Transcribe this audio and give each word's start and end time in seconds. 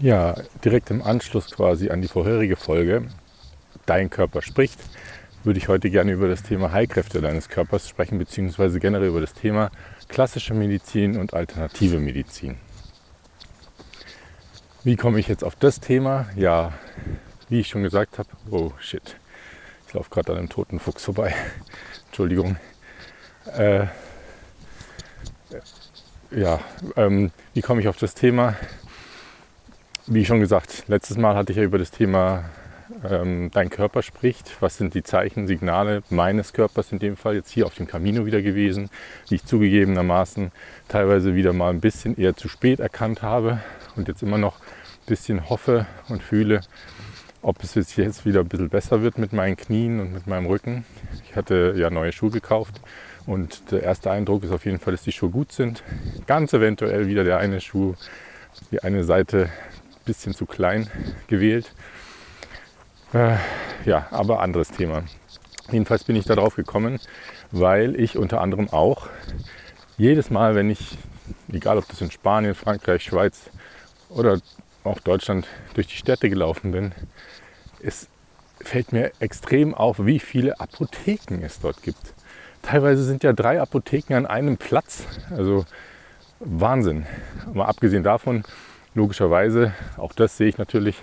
Ja, 0.00 0.36
direkt 0.64 0.90
im 0.90 1.02
Anschluss 1.02 1.50
quasi 1.50 1.90
an 1.90 2.00
die 2.02 2.08
vorherige 2.08 2.54
Folge, 2.54 3.08
Dein 3.84 4.10
Körper 4.10 4.42
spricht, 4.42 4.78
würde 5.44 5.58
ich 5.58 5.68
heute 5.68 5.88
gerne 5.88 6.12
über 6.12 6.28
das 6.28 6.42
Thema 6.42 6.72
Heilkräfte 6.72 7.22
deines 7.22 7.48
Körpers 7.48 7.88
sprechen, 7.88 8.18
beziehungsweise 8.18 8.80
generell 8.80 9.08
über 9.08 9.22
das 9.22 9.32
Thema 9.32 9.70
klassische 10.08 10.52
Medizin 10.52 11.16
und 11.16 11.32
alternative 11.32 11.98
Medizin. 11.98 12.58
Wie 14.84 14.96
komme 14.96 15.18
ich 15.18 15.26
jetzt 15.26 15.42
auf 15.42 15.56
das 15.56 15.80
Thema? 15.80 16.26
Ja, 16.36 16.74
wie 17.48 17.60
ich 17.60 17.68
schon 17.68 17.82
gesagt 17.82 18.18
habe, 18.18 18.28
oh 18.50 18.72
shit, 18.78 19.16
ich 19.86 19.94
laufe 19.94 20.10
gerade 20.10 20.32
an 20.32 20.38
einem 20.38 20.48
toten 20.50 20.78
Fuchs 20.78 21.04
vorbei. 21.04 21.34
Entschuldigung. 22.08 22.56
Äh, 23.56 23.86
ja, 26.30 26.60
ähm, 26.94 27.32
wie 27.54 27.62
komme 27.62 27.80
ich 27.80 27.88
auf 27.88 27.96
das 27.96 28.14
Thema? 28.14 28.54
Wie 30.10 30.24
schon 30.24 30.40
gesagt, 30.40 30.84
letztes 30.88 31.18
Mal 31.18 31.36
hatte 31.36 31.52
ich 31.52 31.58
ja 31.58 31.64
über 31.64 31.76
das 31.76 31.90
Thema 31.90 32.44
ähm, 33.06 33.50
dein 33.52 33.68
Körper 33.68 34.00
spricht. 34.00 34.56
Was 34.60 34.78
sind 34.78 34.94
die 34.94 35.02
Zeichen, 35.02 35.46
Signale 35.46 36.02
meines 36.08 36.54
Körpers 36.54 36.92
in 36.92 36.98
dem 36.98 37.18
Fall 37.18 37.34
jetzt 37.34 37.50
hier 37.50 37.66
auf 37.66 37.74
dem 37.74 37.86
Camino 37.86 38.24
wieder 38.24 38.40
gewesen, 38.40 38.88
die 39.28 39.34
ich 39.34 39.44
zugegebenermaßen 39.44 40.50
teilweise 40.88 41.34
wieder 41.34 41.52
mal 41.52 41.68
ein 41.68 41.80
bisschen 41.80 42.16
eher 42.16 42.34
zu 42.34 42.48
spät 42.48 42.80
erkannt 42.80 43.20
habe 43.20 43.60
und 43.96 44.08
jetzt 44.08 44.22
immer 44.22 44.38
noch 44.38 44.60
ein 44.60 45.06
bisschen 45.08 45.50
hoffe 45.50 45.84
und 46.08 46.22
fühle, 46.22 46.62
ob 47.42 47.62
es 47.62 47.74
jetzt 47.74 48.24
wieder 48.24 48.40
ein 48.40 48.48
bisschen 48.48 48.70
besser 48.70 49.02
wird 49.02 49.18
mit 49.18 49.34
meinen 49.34 49.58
Knien 49.58 50.00
und 50.00 50.14
mit 50.14 50.26
meinem 50.26 50.46
Rücken. 50.46 50.86
Ich 51.28 51.36
hatte 51.36 51.74
ja 51.76 51.90
neue 51.90 52.12
Schuhe 52.12 52.30
gekauft 52.30 52.80
und 53.26 53.70
der 53.72 53.82
erste 53.82 54.10
Eindruck 54.10 54.42
ist 54.42 54.52
auf 54.52 54.64
jeden 54.64 54.78
Fall, 54.78 54.94
dass 54.94 55.02
die 55.02 55.12
Schuhe 55.12 55.28
gut 55.28 55.52
sind. 55.52 55.82
Ganz 56.26 56.54
eventuell 56.54 57.08
wieder 57.08 57.24
der 57.24 57.36
eine 57.36 57.60
Schuh, 57.60 57.94
die 58.70 58.82
eine 58.82 59.04
Seite 59.04 59.50
bisschen 60.08 60.34
zu 60.34 60.46
klein 60.46 60.90
gewählt. 61.28 61.70
Äh, 63.12 63.36
ja, 63.84 64.08
aber 64.10 64.40
anderes 64.40 64.70
Thema. 64.70 65.04
Jedenfalls 65.70 66.04
bin 66.04 66.16
ich 66.16 66.24
darauf 66.24 66.56
gekommen, 66.56 66.98
weil 67.52 67.98
ich 68.00 68.16
unter 68.16 68.40
anderem 68.40 68.68
auch 68.70 69.08
jedes 69.98 70.30
Mal, 70.30 70.54
wenn 70.54 70.70
ich, 70.70 70.96
egal 71.52 71.78
ob 71.78 71.86
das 71.88 72.00
in 72.00 72.10
Spanien, 72.10 72.54
Frankreich, 72.54 73.02
Schweiz 73.02 73.50
oder 74.08 74.40
auch 74.82 74.98
Deutschland 75.00 75.46
durch 75.74 75.88
die 75.88 75.96
Städte 75.96 76.30
gelaufen 76.30 76.72
bin, 76.72 76.92
es 77.82 78.08
fällt 78.60 78.92
mir 78.92 79.12
extrem 79.20 79.74
auf, 79.74 79.98
wie 80.00 80.18
viele 80.18 80.58
Apotheken 80.58 81.42
es 81.42 81.60
dort 81.60 81.82
gibt. 81.82 82.14
Teilweise 82.62 83.04
sind 83.04 83.22
ja 83.22 83.32
drei 83.32 83.60
Apotheken 83.60 84.14
an 84.14 84.26
einem 84.26 84.56
Platz. 84.56 85.04
Also 85.30 85.64
Wahnsinn. 86.40 87.06
Mal 87.52 87.66
abgesehen 87.66 88.02
davon, 88.02 88.44
logischerweise, 88.98 89.72
auch 89.96 90.12
das 90.12 90.36
sehe 90.36 90.48
ich 90.48 90.58
natürlich, 90.58 90.96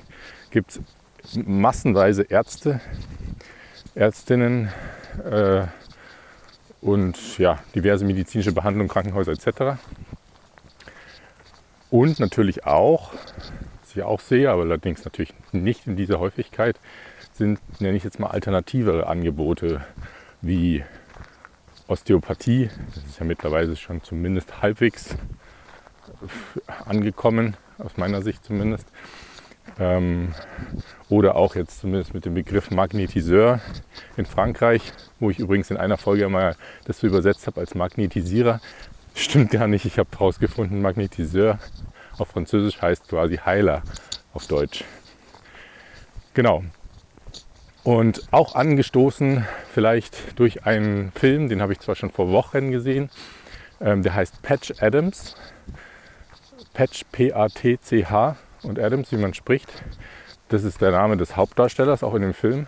gibt 0.52 0.72
es 0.72 0.82
massenweise 1.46 2.24
Ärzte, 2.24 2.82
Ärztinnen 3.96 4.70
äh, 5.24 5.64
und 6.82 7.38
ja, 7.40 7.60
diverse 7.74 8.06
medizinische 8.06 8.52
Behandlungen, 8.52 8.90
Krankenhäuser 8.90 9.32
etc. 9.32 9.80
Und 11.90 12.20
natürlich 12.20 12.66
auch, 12.66 13.14
was 13.82 13.96
ich 13.96 14.04
auch 14.04 14.20
sehe, 14.20 14.52
aber 14.52 14.64
allerdings 14.64 15.06
natürlich 15.06 15.34
nicht 15.54 15.88
in 15.88 15.96
dieser 15.96 16.20
Häufigkeit, 16.20 16.78
sind, 17.34 17.60
nenne 17.80 17.98
ich 17.98 18.04
jetzt 18.04 18.20
mal, 18.20 18.28
alternativere 18.28 19.08
Angebote 19.08 19.84
wie 20.42 20.84
Osteopathie. 21.88 22.70
Das 22.94 23.04
ist 23.06 23.20
ja 23.20 23.26
mittlerweile 23.26 23.76
schon 23.76 24.04
zumindest 24.04 24.62
halbwegs 24.62 25.16
angekommen, 26.86 27.56
aus 27.78 27.98
meiner 27.98 28.22
Sicht 28.22 28.44
zumindest. 28.46 28.88
Ähm, 29.80 30.34
oder 31.10 31.36
auch 31.36 31.56
jetzt 31.56 31.82
zumindest 31.82 32.14
mit 32.14 32.26
dem 32.26 32.36
Begriff 32.36 32.72
Magnetiseur 32.72 33.60
in 34.16 34.26
Frankreich, 34.26 34.94
wo 35.20 35.30
ich 35.30 35.40
übrigens 35.40 35.72
in 35.72 35.78
einer 35.78 35.98
Folge 35.98 36.30
mal 36.30 36.56
das 36.86 37.00
so 37.00 37.08
übersetzt 37.08 37.48
habe 37.48 37.60
als 37.60 37.76
Magnetisierer. 37.76 38.62
Stimmt 39.16 39.52
gar 39.52 39.68
nicht, 39.68 39.86
ich 39.86 39.98
habe 39.98 40.10
herausgefunden, 40.12 40.82
Magnetiseur 40.82 41.60
auf 42.18 42.30
Französisch 42.30 42.82
heißt 42.82 43.08
quasi 43.10 43.38
Heiler 43.38 43.84
auf 44.34 44.48
Deutsch. 44.48 44.84
Genau. 46.34 46.64
Und 47.84 48.22
auch 48.32 48.56
angestoßen 48.56 49.46
vielleicht 49.74 50.40
durch 50.40 50.66
einen 50.66 51.12
Film, 51.12 51.50
den 51.50 51.62
habe 51.62 51.74
ich 51.74 51.80
zwar 51.80 51.96
schon 51.96 52.10
vor 52.10 52.32
Wochen 52.32 52.72
gesehen, 52.72 53.10
ähm, 53.80 54.02
der 54.02 54.16
heißt 54.16 54.42
Patch 54.42 54.74
Adams. 54.82 55.36
Patch 56.76 57.06
P-A-T-C-H 57.14 58.36
und 58.64 58.80
Adams, 58.80 59.12
wie 59.14 59.18
man 59.18 59.34
spricht. 59.34 59.72
Das 60.50 60.66
ist 60.66 60.82
der 60.82 60.92
Name 60.92 61.16
des 61.16 61.38
Hauptdarstellers, 61.38 62.04
auch 62.04 62.14
in 62.16 62.22
dem 62.22 62.34
Film. 62.34 62.68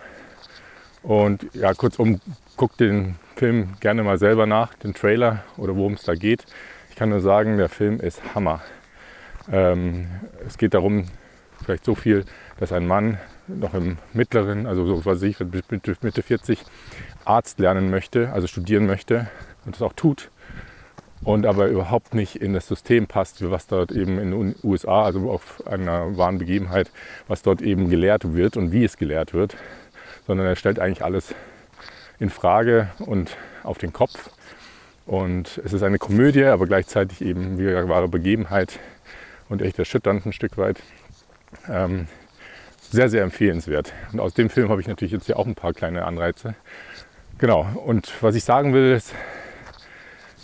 Und 1.02 1.46
ja, 1.52 1.74
kurzum, 1.74 2.20
guckt 2.56 2.80
den 2.80 3.16
Film 3.36 3.74
gerne 3.80 4.02
mal 4.02 4.18
selber 4.18 4.46
nach, 4.46 4.74
den 4.74 4.94
Trailer 4.94 5.44
oder 5.58 5.76
worum 5.76 5.92
es 5.92 6.02
da 6.02 6.14
geht. 6.14 6.46
Ich 6.88 6.96
kann 6.96 7.10
nur 7.10 7.20
sagen, 7.20 7.58
der 7.58 7.68
Film 7.68 8.00
ist 8.00 8.34
Hammer. 8.34 8.62
Ähm, 9.52 10.08
es 10.46 10.56
geht 10.56 10.72
darum, 10.72 11.04
vielleicht 11.62 11.84
so 11.84 11.94
viel, 11.94 12.24
dass 12.58 12.72
ein 12.72 12.86
Mann 12.86 13.18
noch 13.46 13.74
im 13.74 13.98
mittleren, 14.14 14.66
also 14.66 14.86
so 14.86 15.04
was 15.04 15.22
ich, 15.22 15.38
Mitte 15.38 16.22
40, 16.22 16.64
Arzt 17.26 17.58
lernen 17.60 17.90
möchte, 17.90 18.32
also 18.32 18.46
studieren 18.46 18.86
möchte 18.86 19.28
und 19.66 19.74
das 19.74 19.82
auch 19.82 19.92
tut 19.92 20.30
und 21.24 21.46
aber 21.46 21.66
überhaupt 21.66 22.14
nicht 22.14 22.36
in 22.36 22.52
das 22.52 22.68
System 22.68 23.06
passt, 23.06 23.48
was 23.50 23.66
dort 23.66 23.92
eben 23.92 24.18
in 24.18 24.30
den 24.30 24.54
USA, 24.62 25.04
also 25.04 25.30
auf 25.30 25.66
einer 25.66 26.16
wahren 26.16 26.38
Begebenheit, 26.38 26.90
was 27.26 27.42
dort 27.42 27.62
eben 27.62 27.90
gelehrt 27.90 28.34
wird 28.34 28.56
und 28.56 28.72
wie 28.72 28.84
es 28.84 28.96
gelehrt 28.96 29.34
wird, 29.34 29.56
sondern 30.26 30.46
er 30.46 30.56
stellt 30.56 30.78
eigentlich 30.78 31.04
alles 31.04 31.34
in 32.18 32.30
Frage 32.30 32.88
und 32.98 33.36
auf 33.62 33.78
den 33.78 33.92
Kopf. 33.92 34.30
Und 35.06 35.60
es 35.64 35.72
ist 35.72 35.82
eine 35.82 35.98
Komödie, 35.98 36.44
aber 36.44 36.66
gleichzeitig 36.66 37.22
eben 37.22 37.58
wie 37.58 37.68
eine 37.68 37.88
wahre 37.88 38.08
Begebenheit 38.08 38.78
und 39.48 39.62
echt 39.62 39.78
erschütternd 39.78 40.26
ein 40.26 40.32
Stück 40.32 40.58
weit. 40.58 40.78
Ähm, 41.68 42.08
sehr, 42.90 43.08
sehr 43.08 43.22
empfehlenswert. 43.22 43.92
Und 44.12 44.20
aus 44.20 44.34
dem 44.34 44.50
Film 44.50 44.68
habe 44.68 44.80
ich 44.80 44.88
natürlich 44.88 45.12
jetzt 45.12 45.26
hier 45.26 45.38
auch 45.38 45.46
ein 45.46 45.54
paar 45.54 45.72
kleine 45.72 46.04
Anreize. 46.04 46.54
Genau, 47.38 47.66
und 47.84 48.12
was 48.22 48.34
ich 48.34 48.44
sagen 48.44 48.72
will, 48.72 48.92
ist, 48.92 49.14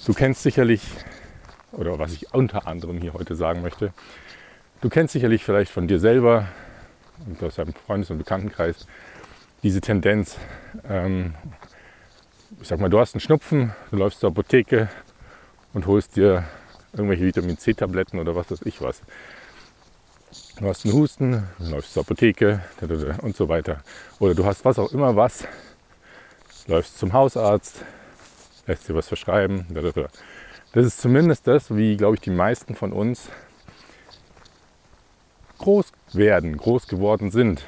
Du 0.07 0.13
kennst 0.13 0.43
sicherlich, 0.43 0.83
oder 1.73 1.99
was 1.99 2.13
ich 2.13 2.35
unter 2.35 2.67
anderem 2.67 2.99
hier 2.99 3.15
heute 3.15 3.35
sagen 3.35 3.63
möchte, 3.63 3.95
du 4.83 4.91
kennst 4.91 5.15
sicherlich 5.15 5.43
vielleicht 5.43 5.73
von 5.73 5.89
dir 5.89 5.99
selber 5.99 6.47
und 7.27 7.43
aus 7.43 7.55
deinem 7.55 7.73
Freundes- 7.73 8.11
und 8.11 8.19
Bekanntenkreis 8.19 8.87
diese 9.63 9.81
Tendenz, 9.81 10.37
ähm, 10.87 11.35
ich 12.61 12.69
sag 12.69 12.81
mal, 12.81 12.91
du 12.91 13.01
hast 13.01 13.15
einen 13.15 13.23
Schnupfen, 13.23 13.73
du 13.91 13.97
läufst 13.97 14.21
zur 14.21 14.29
Apotheke 14.29 14.91
und 15.73 15.87
holst 15.87 16.17
dir 16.17 16.45
irgendwelche 16.93 17.25
Vitamin 17.25 17.57
C-Tabletten 17.57 18.19
oder 18.19 18.37
was 18.37 18.51
weiß 18.51 18.61
ich 18.67 18.83
was. 18.83 19.01
Du 20.59 20.69
hast 20.69 20.85
einen 20.85 20.93
Husten, 20.93 21.49
du 21.59 21.71
läufst 21.71 21.95
zur 21.95 22.03
Apotheke 22.03 22.63
und 23.23 23.35
so 23.35 23.49
weiter. 23.49 23.81
Oder 24.19 24.35
du 24.35 24.45
hast 24.45 24.67
was 24.67 24.79
auch 24.79 24.93
immer 24.93 25.17
was, 25.17 25.49
läufst 26.67 26.99
zum 26.99 27.15
Hausarzt, 27.15 27.85
lässt 28.67 28.89
dir 28.89 28.95
was 28.95 29.09
verschreiben. 29.09 29.67
Das 30.73 30.87
ist 30.87 31.01
zumindest 31.01 31.47
das, 31.47 31.75
wie, 31.75 31.97
glaube 31.97 32.17
ich, 32.17 32.21
die 32.21 32.31
meisten 32.31 32.75
von 32.75 32.93
uns 32.93 33.29
groß 35.59 35.93
werden, 36.13 36.57
groß 36.57 36.89
geworden 36.89 37.31
sind. 37.31 37.65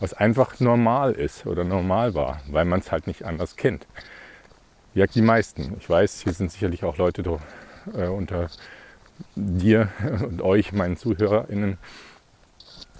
Was 0.00 0.14
einfach 0.14 0.58
normal 0.58 1.12
ist 1.12 1.46
oder 1.46 1.64
normal 1.64 2.14
war, 2.14 2.40
weil 2.48 2.64
man 2.64 2.80
es 2.80 2.90
halt 2.90 3.06
nicht 3.06 3.24
anders 3.24 3.56
kennt. 3.56 3.86
Ja, 4.94 5.06
die 5.06 5.22
meisten. 5.22 5.76
Ich 5.78 5.88
weiß, 5.88 6.22
hier 6.22 6.32
sind 6.32 6.50
sicherlich 6.50 6.84
auch 6.84 6.98
Leute 6.98 7.22
äh, 7.96 8.08
unter 8.08 8.50
dir 9.36 9.88
und 10.22 10.42
euch, 10.42 10.72
meinen 10.72 10.96
ZuhörerInnen, 10.96 11.78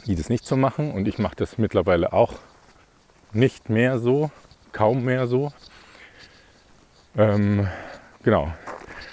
die 0.07 0.15
das 0.15 0.29
nicht 0.29 0.47
so 0.47 0.57
machen. 0.57 0.93
Und 0.93 1.09
ich 1.09 1.19
mache 1.19 1.37
das 1.37 1.59
mittlerweile 1.59 2.13
auch 2.13 2.35
nicht 3.33 3.69
mehr 3.69 3.99
so, 3.99 4.31
kaum 4.73 5.05
mehr 5.05 5.27
so. 5.27 5.53
Ähm, 7.17 7.69
genau. 8.23 8.53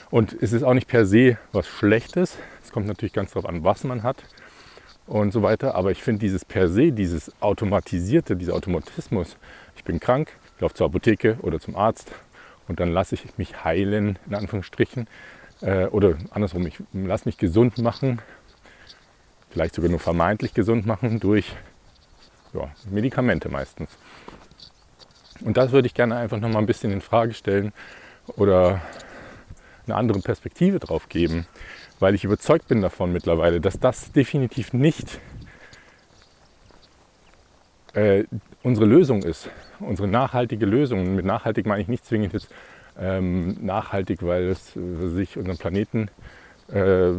Und 0.10 0.34
es 0.42 0.54
ist 0.54 0.64
auch 0.64 0.74
nicht 0.74 0.88
per 0.88 1.06
se 1.06 1.38
was 1.52 1.68
Schlechtes. 1.68 2.38
Es 2.64 2.72
kommt 2.72 2.88
natürlich 2.88 3.14
ganz 3.14 3.32
darauf 3.32 3.48
an, 3.48 3.64
was 3.64 3.84
man 3.84 4.04
hat 4.04 4.24
und 5.06 5.32
so 5.32 5.44
weiter. 5.44 5.76
Aber 5.76 5.92
ich 5.92 6.02
finde 6.02 6.20
dieses 6.20 6.46
per 6.46 6.70
se, 6.70 6.92
dieses 6.92 7.32
automatisierte, 7.42 8.36
dieser 8.36 8.54
Automatismus, 8.54 9.38
ich 9.76 9.84
bin 9.84 10.00
krank, 10.00 10.32
ich 10.56 10.62
laufe 10.62 10.76
zur 10.76 10.88
Apotheke 10.88 11.38
oder 11.42 11.60
zum 11.60 11.76
Arzt 11.76 12.12
und 12.68 12.80
dann 12.80 12.92
lasse 12.92 13.16
ich 13.16 13.38
mich 13.38 13.64
heilen, 13.64 14.18
in 14.28 14.36
Anführungsstrichen. 14.36 15.08
Äh, 15.62 15.88
oder 15.88 16.16
andersrum, 16.32 16.66
ich 16.68 16.76
lasse 16.94 17.28
mich 17.28 17.38
gesund 17.38 17.78
machen, 17.80 18.22
vielleicht 19.50 19.76
sogar 19.76 19.90
nur 19.90 20.00
vermeintlich 20.00 20.54
gesund 20.54 20.86
machen 20.86 21.20
durch 21.20 21.56
ja, 22.54 22.70
Medikamente 22.90 23.50
meistens. 23.50 23.90
Und 25.42 25.58
das 25.58 25.72
würde 25.72 25.88
ich 25.88 25.94
gerne 25.94 26.16
einfach 26.18 26.40
noch 26.40 26.50
mal 26.50 26.60
ein 26.60 26.66
bisschen 26.66 26.92
in 26.92 27.02
Frage 27.02 27.34
stellen 27.34 27.74
oder 28.36 28.82
eine 29.86 29.96
andere 29.96 30.20
Perspektive 30.20 30.80
drauf 30.80 31.10
geben, 31.10 31.46
weil 32.00 32.16
ich 32.16 32.24
überzeugt 32.24 32.68
bin 32.68 32.82
davon 32.82 33.12
mittlerweile, 33.12 33.60
dass 33.60 33.80
das 33.80 34.12
definitiv 34.12 34.74
nicht 34.74 35.20
äh, 37.94 38.26
unsere 38.64 38.86
Lösung 38.86 39.24
ist, 39.24 39.50
unsere 39.80 40.08
nachhaltige 40.08 40.66
Lösung. 40.66 41.02
Und 41.02 41.16
mit 41.16 41.26
nachhaltig 41.26 41.66
meine 41.66 41.82
ich 41.82 41.88
nicht 41.88 42.06
zwingend 42.06 42.34
jetzt 42.34 42.50
ähm, 43.00 43.58
nachhaltig, 43.66 44.24
weil 44.24 44.50
es 44.50 44.76
äh, 44.76 45.08
sich 45.10 45.38
unseren 45.38 45.58
Planeten 45.58 46.10
äh, 46.72 47.12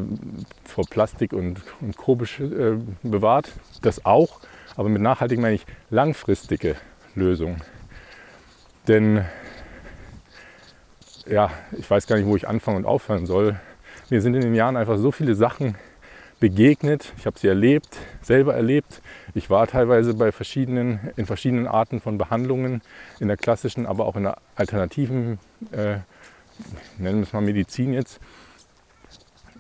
vor 0.65 0.85
Plastik 0.89 1.33
und, 1.33 1.61
und 1.81 1.97
Co. 1.97 2.15
Äh, 2.15 2.77
bewahrt. 3.03 3.51
Das 3.83 4.05
auch. 4.05 4.41
Aber 4.77 4.89
mit 4.89 5.03
nachhaltig 5.03 5.41
meine 5.41 5.57
ich 5.57 5.67
langfristige 5.91 6.77
Lösungen. 7.15 7.61
Denn 8.91 9.25
ja, 11.25 11.53
ich 11.79 11.89
weiß 11.89 12.09
gar 12.09 12.17
nicht, 12.17 12.27
wo 12.27 12.35
ich 12.35 12.49
anfangen 12.49 12.79
und 12.79 12.87
aufhören 12.87 13.25
soll. 13.25 13.55
Mir 14.09 14.21
sind 14.21 14.35
in 14.35 14.41
den 14.41 14.57
Jahren 14.57 14.77
einfach 14.77 14.99
so 14.99 15.13
viele 15.13 15.37
Sachen 15.37 15.77
begegnet. 16.41 17.13
Ich 17.17 17.25
habe 17.25 17.39
sie 17.39 17.47
erlebt, 17.47 17.99
selber 18.21 18.57
erlebt. 18.57 19.01
Ich 19.33 19.49
war 19.49 19.69
teilweise 19.69 20.15
bei 20.15 20.33
verschiedenen, 20.33 21.13
in 21.15 21.25
verschiedenen 21.25 21.69
Arten 21.69 22.01
von 22.01 22.19
Behandlungen, 22.19 22.83
in 23.21 23.29
der 23.29 23.37
klassischen, 23.37 23.87
aber 23.87 24.07
auch 24.07 24.17
in 24.17 24.25
der 24.25 24.39
alternativen, 24.57 25.39
äh, 25.71 25.99
nennen 26.99 27.19
wir 27.19 27.23
es 27.23 27.33
mal 27.33 27.43
Medizin 27.43 27.93
jetzt. 27.93 28.19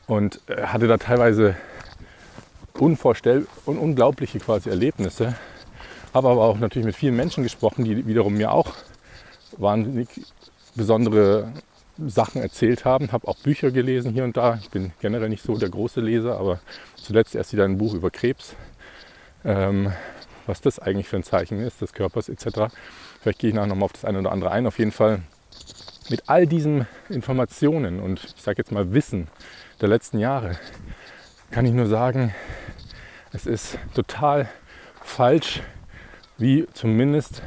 Und 0.08 0.40
äh, 0.48 0.62
hatte 0.62 0.88
da 0.88 0.96
teilweise 0.96 1.54
unvorstell 2.76 3.46
und 3.64 3.78
unglaubliche 3.78 4.40
quasi 4.40 4.70
Erlebnisse. 4.70 5.36
Habe 6.12 6.30
aber 6.30 6.42
auch 6.42 6.58
natürlich 6.58 6.86
mit 6.86 6.96
vielen 6.96 7.14
Menschen 7.14 7.44
gesprochen, 7.44 7.84
die 7.84 8.08
wiederum 8.08 8.34
mir 8.34 8.50
auch 8.50 8.74
wahnsinnig 9.60 10.08
besondere 10.74 11.52
Sachen 11.98 12.40
erzählt 12.40 12.84
haben. 12.84 13.12
Habe 13.12 13.28
auch 13.28 13.36
Bücher 13.38 13.70
gelesen 13.70 14.12
hier 14.12 14.24
und 14.24 14.36
da. 14.36 14.58
Ich 14.60 14.70
bin 14.70 14.92
generell 15.00 15.28
nicht 15.28 15.44
so 15.44 15.56
der 15.56 15.68
große 15.68 16.00
Leser, 16.00 16.38
aber 16.38 16.60
zuletzt 16.96 17.34
erst 17.34 17.52
wieder 17.52 17.64
ein 17.64 17.78
Buch 17.78 17.94
über 17.94 18.10
Krebs. 18.10 18.54
Ähm, 19.44 19.92
was 20.46 20.60
das 20.60 20.78
eigentlich 20.78 21.08
für 21.08 21.16
ein 21.16 21.22
Zeichen 21.22 21.60
ist, 21.60 21.80
des 21.80 21.92
Körpers 21.92 22.28
etc. 22.28 22.72
Vielleicht 23.20 23.38
gehe 23.38 23.50
ich 23.50 23.54
nachher 23.54 23.68
nochmal 23.68 23.84
auf 23.84 23.92
das 23.92 24.04
eine 24.04 24.18
oder 24.18 24.32
andere 24.32 24.50
ein. 24.50 24.66
Auf 24.66 24.78
jeden 24.78 24.92
Fall 24.92 25.22
mit 26.08 26.28
all 26.28 26.46
diesen 26.46 26.86
Informationen 27.08 28.00
und 28.00 28.24
ich 28.24 28.42
sage 28.42 28.58
jetzt 28.58 28.72
mal 28.72 28.92
Wissen 28.92 29.28
der 29.80 29.88
letzten 29.88 30.18
Jahre 30.18 30.58
kann 31.50 31.66
ich 31.66 31.72
nur 31.72 31.86
sagen, 31.86 32.34
es 33.32 33.46
ist 33.46 33.78
total 33.94 34.48
falsch, 35.02 35.62
wie 36.38 36.66
zumindest 36.74 37.42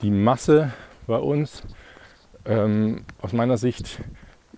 die 0.00 0.10
Masse 0.10 0.72
bei 1.12 1.18
uns 1.18 1.62
ähm, 2.46 3.04
aus 3.20 3.34
meiner 3.34 3.58
Sicht 3.58 4.00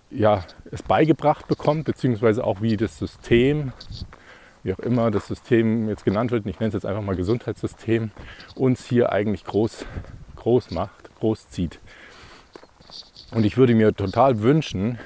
ja, 0.09 0.45
es 0.71 0.85
beigebracht 0.85 1.49
bekommt, 1.49 1.85
beziehungsweise 1.85 2.45
auch 2.45 2.63
wie 2.63 2.77
das 2.77 2.97
System, 2.97 3.73
wie 4.63 4.73
auch 4.73 4.79
immer 4.79 5.11
das 5.11 5.27
System 5.27 5.89
jetzt 5.89 6.05
genannt 6.05 6.31
wird, 6.31 6.47
ich 6.47 6.61
nenne 6.61 6.69
es 6.69 6.75
jetzt 6.75 6.87
einfach 6.87 7.03
mal 7.03 7.17
Gesundheitssystem, 7.17 8.13
uns 8.55 8.87
hier 8.87 9.11
eigentlich 9.11 9.45
groß, 9.45 9.85
groß 10.37 10.71
macht, 10.71 11.13
groß 11.19 11.49
zieht. 11.49 11.81
Und 13.33 13.45
ich 13.45 13.57
würde 13.57 13.75
mir 13.75 13.93
total 13.93 14.41
wünschen, 14.41 15.01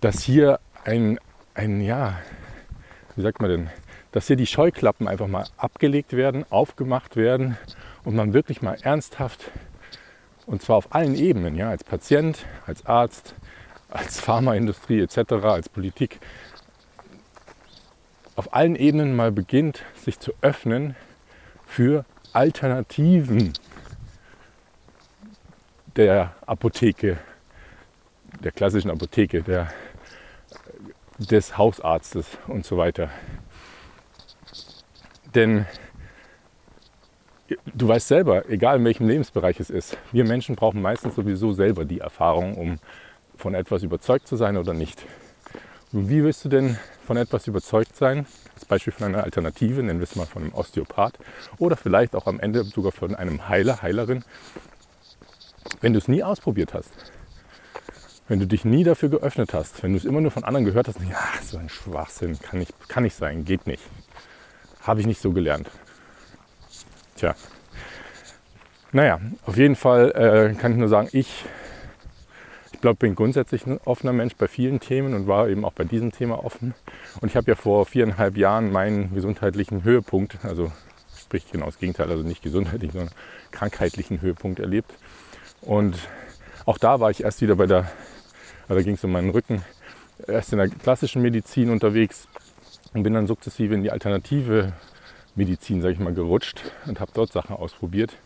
dass 0.00 0.22
hier 0.22 0.60
ein, 0.84 1.18
ein 1.54 1.80
ja, 1.80 2.20
wie 3.16 3.22
sagt 3.22 3.40
man 3.40 3.50
denn, 3.50 3.70
dass 4.12 4.28
hier 4.28 4.36
die 4.36 4.46
Scheuklappen 4.46 5.08
einfach 5.08 5.26
mal 5.26 5.46
abgelegt 5.56 6.12
werden, 6.12 6.44
aufgemacht 6.48 7.16
werden 7.16 7.56
und 8.04 8.14
man 8.14 8.32
wirklich 8.32 8.62
mal 8.62 8.76
ernsthaft 8.82 9.50
und 10.46 10.62
zwar 10.62 10.76
auf 10.76 10.94
allen 10.94 11.14
Ebenen, 11.14 11.54
ja, 11.54 11.70
als 11.70 11.84
Patient, 11.84 12.44
als 12.66 12.86
Arzt, 12.86 13.34
als 13.90 14.20
Pharmaindustrie 14.20 15.00
etc., 15.00 15.32
als 15.44 15.68
Politik. 15.68 16.20
Auf 18.36 18.54
allen 18.54 18.76
Ebenen 18.76 19.14
mal 19.14 19.32
beginnt, 19.32 19.84
sich 19.96 20.18
zu 20.18 20.32
öffnen 20.40 20.96
für 21.66 22.04
Alternativen 22.32 23.52
der 25.96 26.34
Apotheke, 26.46 27.18
der 28.42 28.52
klassischen 28.52 28.90
Apotheke, 28.90 29.42
der, 29.42 29.72
des 31.18 31.58
Hausarztes 31.58 32.38
und 32.46 32.64
so 32.64 32.76
weiter. 32.78 33.10
Denn 35.34 35.66
du 37.74 37.88
weißt 37.88 38.08
selber, 38.08 38.48
egal 38.48 38.78
in 38.78 38.84
welchem 38.84 39.08
Lebensbereich 39.08 39.60
es 39.60 39.70
ist, 39.70 39.96
wir 40.12 40.24
Menschen 40.24 40.56
brauchen 40.56 40.82
meistens 40.82 41.14
sowieso 41.14 41.52
selber 41.52 41.84
die 41.84 42.00
Erfahrung, 42.00 42.54
um 42.56 42.78
von 43.36 43.54
etwas 43.54 43.82
überzeugt 43.82 44.28
zu 44.28 44.36
sein 44.36 44.56
oder 44.56 44.74
nicht. 44.74 45.04
Und 45.92 46.08
wie 46.08 46.22
willst 46.22 46.44
du 46.44 46.48
denn 46.48 46.78
von 47.04 47.16
etwas 47.16 47.46
überzeugt 47.46 47.96
sein? 47.96 48.26
Als 48.54 48.64
Beispiel 48.64 48.92
von 48.92 49.08
einer 49.08 49.24
Alternative, 49.24 49.82
nennen 49.82 49.98
wir 49.98 50.04
es 50.04 50.14
mal 50.14 50.26
von 50.26 50.42
einem 50.42 50.52
Osteopath 50.52 51.14
oder 51.58 51.76
vielleicht 51.76 52.14
auch 52.14 52.26
am 52.26 52.38
Ende 52.38 52.62
sogar 52.62 52.92
von 52.92 53.14
einem 53.14 53.48
Heiler, 53.48 53.82
Heilerin, 53.82 54.22
wenn 55.80 55.92
du 55.92 55.98
es 55.98 56.08
nie 56.08 56.22
ausprobiert 56.22 56.74
hast. 56.74 56.92
Wenn 58.28 58.38
du 58.38 58.46
dich 58.46 58.64
nie 58.64 58.84
dafür 58.84 59.08
geöffnet 59.08 59.52
hast, 59.54 59.82
wenn 59.82 59.92
du 59.92 59.98
es 59.98 60.04
immer 60.04 60.20
nur 60.20 60.30
von 60.30 60.44
anderen 60.44 60.64
gehört 60.64 60.86
hast, 60.86 61.00
ja, 61.00 61.18
so 61.42 61.58
ein 61.58 61.68
Schwachsinn, 61.68 62.38
kann 62.38 62.60
nicht, 62.60 62.72
kann 62.88 63.02
nicht 63.02 63.16
sein, 63.16 63.44
geht 63.44 63.66
nicht. 63.66 63.82
Habe 64.82 65.00
ich 65.00 65.06
nicht 65.06 65.20
so 65.20 65.32
gelernt. 65.32 65.68
Tja. 67.20 67.34
Naja, 68.92 69.20
auf 69.44 69.58
jeden 69.58 69.76
Fall 69.76 70.10
äh, 70.12 70.58
kann 70.58 70.72
ich 70.72 70.78
nur 70.78 70.88
sagen, 70.88 71.10
ich, 71.12 71.44
ich 72.72 72.80
glaube, 72.80 72.96
bin 72.96 73.14
grundsätzlich 73.14 73.66
ein 73.66 73.78
offener 73.84 74.14
Mensch 74.14 74.36
bei 74.36 74.48
vielen 74.48 74.80
Themen 74.80 75.12
und 75.12 75.26
war 75.26 75.46
eben 75.50 75.66
auch 75.66 75.74
bei 75.74 75.84
diesem 75.84 76.12
Thema 76.12 76.42
offen. 76.42 76.72
Und 77.20 77.28
ich 77.28 77.36
habe 77.36 77.50
ja 77.50 77.56
vor 77.56 77.84
viereinhalb 77.84 78.38
Jahren 78.38 78.72
meinen 78.72 79.14
gesundheitlichen 79.14 79.84
Höhepunkt, 79.84 80.38
also 80.44 80.72
sprich 81.14 81.44
genau 81.52 81.66
das 81.66 81.78
Gegenteil, 81.78 82.10
also 82.10 82.22
nicht 82.22 82.42
gesundheitlich, 82.42 82.92
sondern 82.92 83.10
krankheitlichen 83.50 84.22
Höhepunkt 84.22 84.58
erlebt. 84.58 84.90
Und 85.60 85.98
auch 86.64 86.78
da 86.78 87.00
war 87.00 87.10
ich 87.10 87.22
erst 87.22 87.42
wieder 87.42 87.56
bei 87.56 87.66
der, 87.66 87.80
also 88.62 88.76
da 88.76 88.82
ging 88.82 88.94
es 88.94 89.04
um 89.04 89.12
meinen 89.12 89.28
Rücken, 89.28 89.62
erst 90.26 90.54
in 90.54 90.58
der 90.58 90.70
klassischen 90.70 91.20
Medizin 91.20 91.68
unterwegs 91.68 92.28
und 92.94 93.02
bin 93.02 93.12
dann 93.12 93.26
sukzessive 93.26 93.74
in 93.74 93.82
die 93.82 93.90
alternative 93.90 94.72
Medizin, 95.34 95.80
sage 95.80 95.94
ich 95.94 96.00
mal, 96.00 96.14
gerutscht 96.14 96.60
und 96.86 97.00
habe 97.00 97.10
dort 97.14 97.32
Sachen 97.32 97.56
ausprobiert. 97.56 98.16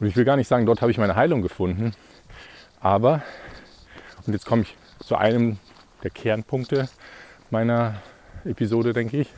Und 0.00 0.06
ich 0.06 0.16
will 0.16 0.24
gar 0.24 0.36
nicht 0.36 0.48
sagen, 0.48 0.66
dort 0.66 0.80
habe 0.80 0.90
ich 0.90 0.98
meine 0.98 1.16
Heilung 1.16 1.42
gefunden. 1.42 1.92
Aber, 2.80 3.22
und 4.26 4.32
jetzt 4.32 4.46
komme 4.46 4.62
ich 4.62 4.76
zu 5.04 5.16
einem 5.16 5.58
der 6.02 6.10
Kernpunkte 6.10 6.88
meiner 7.50 8.02
Episode, 8.44 8.92
denke 8.92 9.18
ich. 9.18 9.28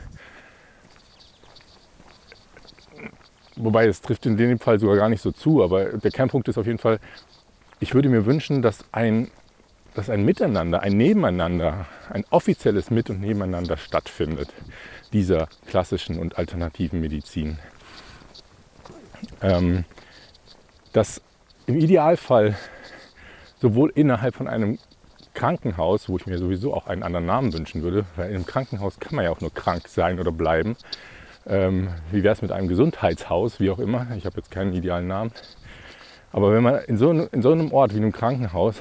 Wobei 3.55 3.87
es 3.87 4.01
trifft 4.01 4.25
in 4.25 4.37
dem 4.37 4.59
Fall 4.59 4.79
sogar 4.79 4.95
gar 4.95 5.09
nicht 5.09 5.21
so 5.21 5.31
zu, 5.31 5.63
aber 5.63 5.85
der 5.85 6.11
Kernpunkt 6.11 6.47
ist 6.47 6.57
auf 6.57 6.65
jeden 6.65 6.79
Fall, 6.79 6.99
ich 7.79 7.93
würde 7.93 8.09
mir 8.09 8.25
wünschen, 8.25 8.61
dass 8.61 8.85
ein, 8.91 9.29
dass 9.95 10.09
ein 10.09 10.23
Miteinander, 10.23 10.81
ein 10.81 10.95
Nebeneinander, 10.95 11.85
ein 12.09 12.25
offizielles 12.29 12.89
Mit- 12.89 13.09
und 13.09 13.19
Nebeneinander 13.19 13.77
stattfindet 13.77 14.49
dieser 15.13 15.47
klassischen 15.67 16.19
und 16.19 16.37
alternativen 16.37 16.99
Medizin. 16.99 17.57
Ähm, 19.41 19.85
dass 20.93 21.21
im 21.65 21.77
Idealfall 21.77 22.55
sowohl 23.61 23.91
innerhalb 23.93 24.35
von 24.35 24.47
einem 24.47 24.79
Krankenhaus, 25.33 26.09
wo 26.09 26.17
ich 26.17 26.25
mir 26.25 26.37
sowieso 26.37 26.73
auch 26.73 26.87
einen 26.87 27.03
anderen 27.03 27.25
Namen 27.25 27.53
wünschen 27.53 27.81
würde, 27.81 28.05
weil 28.15 28.29
in 28.29 28.35
einem 28.35 28.45
Krankenhaus 28.45 28.99
kann 28.99 29.15
man 29.15 29.25
ja 29.25 29.31
auch 29.31 29.41
nur 29.41 29.53
krank 29.53 29.87
sein 29.87 30.19
oder 30.19 30.31
bleiben. 30.31 30.75
Ähm, 31.47 31.89
wie 32.11 32.23
wäre 32.23 32.33
es 32.33 32.41
mit 32.41 32.51
einem 32.51 32.67
Gesundheitshaus, 32.67 33.59
wie 33.59 33.69
auch 33.69 33.79
immer, 33.79 34.07
ich 34.17 34.25
habe 34.25 34.37
jetzt 34.37 34.51
keinen 34.51 34.73
idealen 34.73 35.07
Namen. 35.07 35.31
Aber 36.31 36.53
wenn 36.53 36.63
man 36.63 36.83
in 36.83 36.97
so, 36.97 37.11
in 37.11 37.41
so 37.41 37.51
einem 37.51 37.71
Ort 37.71 37.93
wie 37.93 37.97
einem 37.97 38.11
Krankenhaus, 38.11 38.75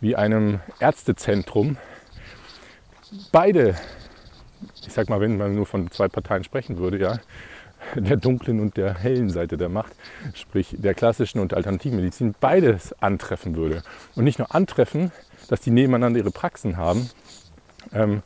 wie 0.00 0.16
einem 0.16 0.60
Ärztezentrum, 0.78 1.76
beide 3.32 3.76
ich 4.86 4.92
sag 4.92 5.08
mal, 5.08 5.20
wenn 5.20 5.36
man 5.36 5.54
nur 5.54 5.66
von 5.66 5.90
zwei 5.90 6.08
Parteien 6.08 6.44
sprechen 6.44 6.78
würde, 6.78 6.98
ja, 6.98 7.18
der 7.94 8.16
dunklen 8.16 8.60
und 8.60 8.76
der 8.76 8.94
hellen 8.94 9.30
Seite 9.30 9.56
der 9.56 9.68
Macht, 9.68 9.92
sprich 10.34 10.76
der 10.78 10.94
klassischen 10.94 11.40
und 11.40 11.54
alternativen 11.54 11.96
Medizin, 11.98 12.34
beides 12.38 12.94
antreffen 13.02 13.56
würde. 13.56 13.82
Und 14.14 14.24
nicht 14.24 14.38
nur 14.38 14.54
antreffen, 14.54 15.12
dass 15.48 15.60
die 15.60 15.70
nebeneinander 15.70 16.20
ihre 16.20 16.30
Praxen 16.30 16.76
haben, 16.76 17.10
ähm, 17.92 18.22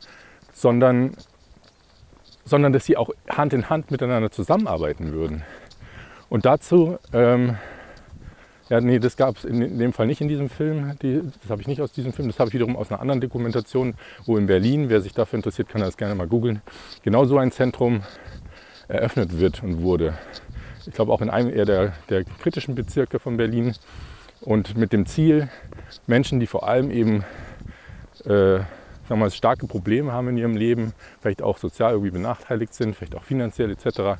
sondern, 0.53 1.15
sondern 2.45 2.73
dass 2.73 2.85
sie 2.85 2.97
auch 2.97 3.09
Hand 3.29 3.53
in 3.53 3.69
Hand 3.69 3.91
miteinander 3.91 4.31
zusammenarbeiten 4.31 5.11
würden. 5.11 5.43
Und 6.29 6.45
dazu 6.45 6.97
ähm, 7.13 7.57
ja, 8.69 8.81
nee, 8.81 8.99
das 8.99 9.15
gab 9.15 9.37
es 9.37 9.45
in 9.45 9.77
dem 9.77 9.93
Fall 9.93 10.07
nicht 10.07 10.21
in 10.21 10.27
diesem 10.27 10.49
Film. 10.49 10.97
Die, 11.01 11.21
das 11.41 11.49
habe 11.49 11.61
ich 11.61 11.67
nicht 11.67 11.81
aus 11.81 11.91
diesem 11.91 12.13
Film. 12.13 12.27
Das 12.27 12.39
habe 12.39 12.49
ich 12.49 12.53
wiederum 12.55 12.75
aus 12.75 12.91
einer 12.91 12.99
anderen 12.99 13.21
Dokumentation, 13.21 13.93
wo 14.25 14.37
in 14.37 14.47
Berlin, 14.47 14.89
wer 14.89 15.01
sich 15.01 15.13
dafür 15.13 15.37
interessiert, 15.37 15.69
kann 15.69 15.81
das 15.81 15.97
gerne 15.97 16.15
mal 16.15 16.27
googeln, 16.27 16.61
genau 17.03 17.25
so 17.25 17.37
ein 17.37 17.51
Zentrum 17.51 18.01
eröffnet 18.87 19.39
wird 19.39 19.63
und 19.63 19.81
wurde. 19.81 20.15
Ich 20.87 20.93
glaube 20.93 21.11
auch 21.11 21.21
in 21.21 21.29
einem 21.29 21.49
eher 21.49 21.65
der, 21.65 21.93
der 22.09 22.23
kritischen 22.23 22.75
Bezirke 22.75 23.19
von 23.19 23.37
Berlin. 23.37 23.75
Und 24.41 24.77
mit 24.77 24.93
dem 24.93 25.05
Ziel, 25.05 25.49
Menschen, 26.07 26.39
die 26.39 26.47
vor 26.47 26.67
allem 26.67 26.91
eben 26.91 27.23
äh, 28.25 28.59
sagen 29.07 29.21
wir, 29.21 29.29
starke 29.29 29.67
Probleme 29.67 30.11
haben 30.11 30.29
in 30.29 30.37
ihrem 30.37 30.57
Leben, 30.57 30.93
vielleicht 31.21 31.41
auch 31.41 31.57
sozial 31.57 31.91
irgendwie 31.93 32.11
benachteiligt 32.11 32.73
sind, 32.73 32.95
vielleicht 32.95 33.15
auch 33.15 33.23
finanziell 33.23 33.71
etc., 33.71 34.19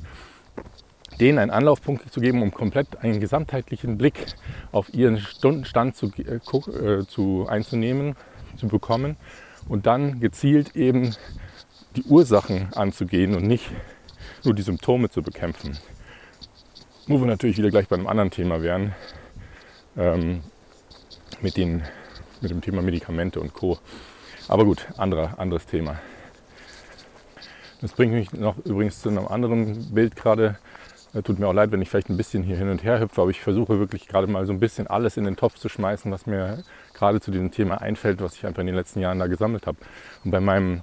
denen 1.19 1.39
einen 1.39 1.51
Anlaufpunkt 1.51 2.11
zu 2.11 2.19
geben, 2.19 2.41
um 2.41 2.51
komplett 2.51 2.97
einen 3.01 3.19
gesamtheitlichen 3.19 3.97
Blick 3.97 4.25
auf 4.71 4.93
ihren 4.93 5.19
Stundenstand 5.19 5.95
zu, 5.95 6.11
äh, 6.17 6.35
äh, 6.35 7.07
zu 7.07 7.47
einzunehmen, 7.47 8.15
zu 8.57 8.67
bekommen 8.67 9.17
und 9.67 9.85
dann 9.85 10.19
gezielt 10.19 10.75
eben 10.75 11.15
die 11.95 12.03
Ursachen 12.03 12.73
anzugehen 12.73 13.35
und 13.35 13.45
nicht 13.45 13.69
nur 14.43 14.53
die 14.53 14.61
Symptome 14.61 15.09
zu 15.09 15.21
bekämpfen. 15.21 15.77
Wo 17.07 17.19
wir 17.19 17.27
natürlich 17.27 17.57
wieder 17.57 17.69
gleich 17.69 17.87
bei 17.87 17.95
einem 17.95 18.07
anderen 18.07 18.31
Thema 18.31 18.61
wären, 18.61 18.93
ähm, 19.97 20.41
mit, 21.41 21.57
den, 21.57 21.83
mit 22.41 22.51
dem 22.51 22.61
Thema 22.61 22.81
Medikamente 22.81 23.39
und 23.39 23.53
Co. 23.53 23.77
Aber 24.47 24.65
gut, 24.65 24.87
anderer, 24.97 25.39
anderes 25.39 25.65
Thema. 25.65 25.99
Das 27.81 27.93
bringt 27.93 28.13
mich 28.13 28.31
noch 28.33 28.57
übrigens 28.65 29.01
zu 29.01 29.09
einem 29.09 29.27
anderen 29.27 29.93
Bild 29.93 30.15
gerade. 30.15 30.57
Tut 31.23 31.39
mir 31.39 31.47
auch 31.47 31.53
leid, 31.53 31.71
wenn 31.71 31.81
ich 31.81 31.89
vielleicht 31.89 32.09
ein 32.09 32.17
bisschen 32.17 32.43
hier 32.43 32.57
hin 32.57 32.69
und 32.69 32.83
her 32.83 32.99
hüpfe, 32.99 33.21
aber 33.21 33.31
ich 33.31 33.39
versuche 33.39 33.79
wirklich 33.79 34.07
gerade 34.07 34.27
mal 34.27 34.45
so 34.45 34.51
ein 34.51 34.59
bisschen 34.59 34.87
alles 34.87 35.15
in 35.15 35.23
den 35.23 35.37
Topf 35.37 35.55
zu 35.55 35.69
schmeißen, 35.69 36.11
was 36.11 36.25
mir 36.25 36.63
gerade 36.93 37.21
zu 37.21 37.31
diesem 37.31 37.51
Thema 37.51 37.81
einfällt, 37.81 38.21
was 38.21 38.35
ich 38.35 38.45
einfach 38.45 38.59
in 38.59 38.67
den 38.67 38.75
letzten 38.75 38.99
Jahren 38.99 39.19
da 39.19 39.27
gesammelt 39.27 39.65
habe. 39.65 39.77
Und 40.25 40.31
bei 40.31 40.41
meinem, 40.41 40.81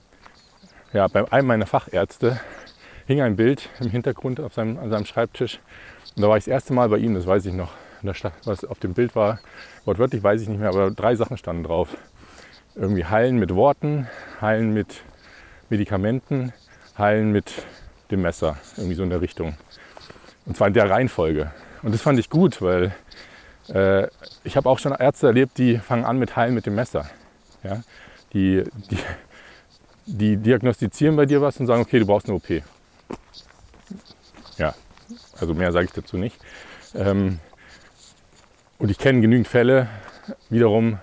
ja, 0.95 1.07
bei 1.09 1.31
einem 1.31 1.49
meiner 1.49 1.67
Fachärzte 1.67 2.41
hing 3.07 3.21
ein 3.21 3.37
Bild 3.37 3.69
im 3.81 3.91
Hintergrund 3.91 4.41
auf 4.41 4.55
seinem, 4.55 4.79
an 4.79 4.91
seinem 4.91 5.05
Schreibtisch. 5.05 5.61
Und 6.17 6.23
da 6.23 6.29
war 6.29 6.39
ich 6.39 6.45
das 6.45 6.53
erste 6.53 6.73
Mal 6.73 6.89
bei 6.89 6.97
ihm, 6.99 7.15
das 7.15 7.27
weiß 7.27 7.45
ich 7.45 7.53
noch. 7.53 7.73
was 8.45 8.65
auf 8.65 8.79
dem 8.79 8.95
Bild 8.95 9.15
war, 9.15 9.39
wortwörtlich 9.85 10.23
weiß 10.23 10.41
ich 10.41 10.49
nicht 10.49 10.61
mehr, 10.61 10.71
aber 10.71 10.91
drei 10.91 11.15
Sachen 11.15 11.37
standen 11.37 11.65
drauf. 11.65 11.97
Irgendwie 12.75 13.05
heilen 13.05 13.39
mit 13.39 13.55
Worten, 13.55 14.09
heilen 14.41 14.73
mit 14.73 15.03
Medikamenten, 15.69 16.55
heilen 16.97 17.33
mit 17.33 17.53
dem 18.11 18.23
Messer. 18.23 18.57
Irgendwie 18.77 18.95
so 18.95 19.03
in 19.03 19.11
der 19.11 19.21
Richtung. 19.21 19.55
Und 20.47 20.57
zwar 20.57 20.69
in 20.69 20.75
der 20.75 20.91
Reihenfolge. 20.91 21.51
Und 21.83 21.95
das 21.95 22.03
fand 22.03 22.19
ich 22.19 22.31
gut, 22.31 22.63
weil 22.63 22.95
äh, 23.69 24.09
ich 24.45 24.57
habe 24.57 24.69
auch 24.69 24.79
schon 24.79 24.93
Ärzte 24.93 25.29
erlebt, 25.29 25.59
die 25.59 25.79
fangen 25.79 26.05
an 26.05 26.19
mit 26.19 26.37
Heilen 26.37 26.55
mit 26.55 26.67
dem 26.67 26.75
Messer. 26.75 27.09
Ja? 27.63 27.83
Die, 28.33 28.65
die, 28.91 28.99
die 30.07 30.37
diagnostizieren 30.37 31.17
bei 31.17 31.27
dir 31.27 31.41
was 31.41 31.59
und 31.59 31.67
sagen, 31.67 31.83
okay, 31.83 31.99
du 31.99 32.07
brauchst 32.07 32.27
eine 32.27 32.37
OP. 32.37 32.63
Ja, 34.59 34.75
also 35.41 35.55
mehr 35.55 35.73
sage 35.73 35.87
ich 35.87 35.93
dazu 35.93 36.17
nicht. 36.17 36.37
Ähm, 36.95 37.39
und 38.79 38.91
ich 38.91 38.99
kenne 38.99 39.21
genügend 39.21 39.49
Fälle 39.49 39.89
wiederum, 40.51 40.99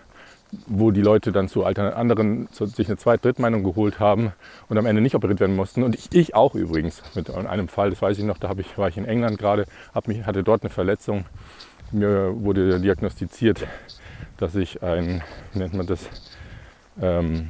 wo 0.68 0.92
die 0.92 1.02
Leute 1.02 1.32
dann 1.32 1.48
zu 1.48 1.64
anderen 1.66 2.52
zu, 2.52 2.66
sich 2.66 2.88
eine 2.88 2.98
Zweit-, 2.98 3.24
Drittmeinung 3.24 3.64
geholt 3.64 4.00
haben 4.00 4.34
und 4.68 4.78
am 4.78 4.86
Ende 4.86 5.02
nicht 5.02 5.16
operiert 5.16 5.40
werden 5.40 5.56
mussten. 5.56 5.84
Und 5.84 5.96
ich, 5.96 6.12
ich 6.12 6.36
auch 6.36 6.56
übrigens. 6.56 7.02
Mit 7.16 7.30
einem 7.30 7.68
Fall, 7.68 7.92
das 7.92 8.02
weiß 8.02 8.18
ich 8.18 8.24
noch, 8.24 8.38
da 8.38 8.52
ich, 8.58 8.78
war 8.78 8.88
ich 8.88 8.98
in 8.98 9.06
England 9.06 9.38
gerade, 9.38 9.66
mich, 10.08 10.26
hatte 10.26 10.44
dort 10.44 10.64
eine 10.64 10.70
Verletzung. 10.70 11.26
Mir 11.92 12.34
wurde 12.36 12.80
diagnostiziert, 12.80 13.66
dass 14.38 14.56
ich 14.56 14.82
ein, 14.82 15.22
wie 15.54 15.60
nennt 15.60 15.74
man 15.74 15.86
das, 15.86 16.00
ähm, 17.02 17.50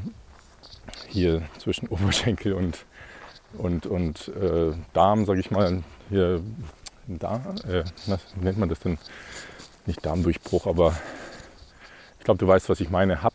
hier 1.08 1.41
zwischen 1.58 1.88
Oberschenkel 1.89 2.53
und, 2.53 2.86
und, 3.58 3.86
und 3.86 4.27
äh, 4.29 4.74
Darm, 4.94 5.25
sage 5.25 5.39
ich 5.39 5.51
mal, 5.51 5.84
hier, 6.10 6.41
Darm, 7.08 7.41
äh, 7.68 7.84
was 8.08 8.22
nennt 8.39 8.58
man 8.58 8.70
das 8.70 8.79
denn? 8.79 8.98
Nicht 9.86 10.06
Darmdurchbruch, 10.06 10.68
aber 10.68 10.94
glaube, 12.29 12.45
du 12.45 12.48
weißt, 12.48 12.69
was 12.69 12.79
ich 12.79 12.91
meine, 12.91 13.24
hab. 13.24 13.33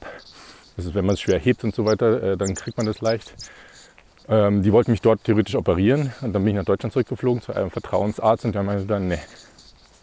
Das 0.76 0.86
ist, 0.86 0.94
wenn 0.94 1.04
man 1.04 1.14
es 1.14 1.20
schwer 1.20 1.40
hebt 1.40 1.64
und 1.64 1.74
so 1.74 1.84
weiter, 1.84 2.22
äh, 2.22 2.36
dann 2.36 2.54
kriegt 2.54 2.76
man 2.76 2.86
das 2.86 3.00
leicht. 3.00 3.34
Ähm, 4.28 4.62
die 4.62 4.72
wollten 4.72 4.92
mich 4.92 5.00
dort 5.00 5.24
theoretisch 5.24 5.56
operieren 5.56 6.12
und 6.20 6.32
dann 6.32 6.44
bin 6.44 6.50
ich 6.50 6.54
nach 6.54 6.64
Deutschland 6.64 6.92
zurückgeflogen 6.92 7.42
zu 7.42 7.52
einem 7.52 7.72
Vertrauensarzt 7.72 8.44
und 8.44 8.54
der 8.54 8.62
meinte 8.62 8.86
dann, 8.86 9.08
nee, 9.08 9.18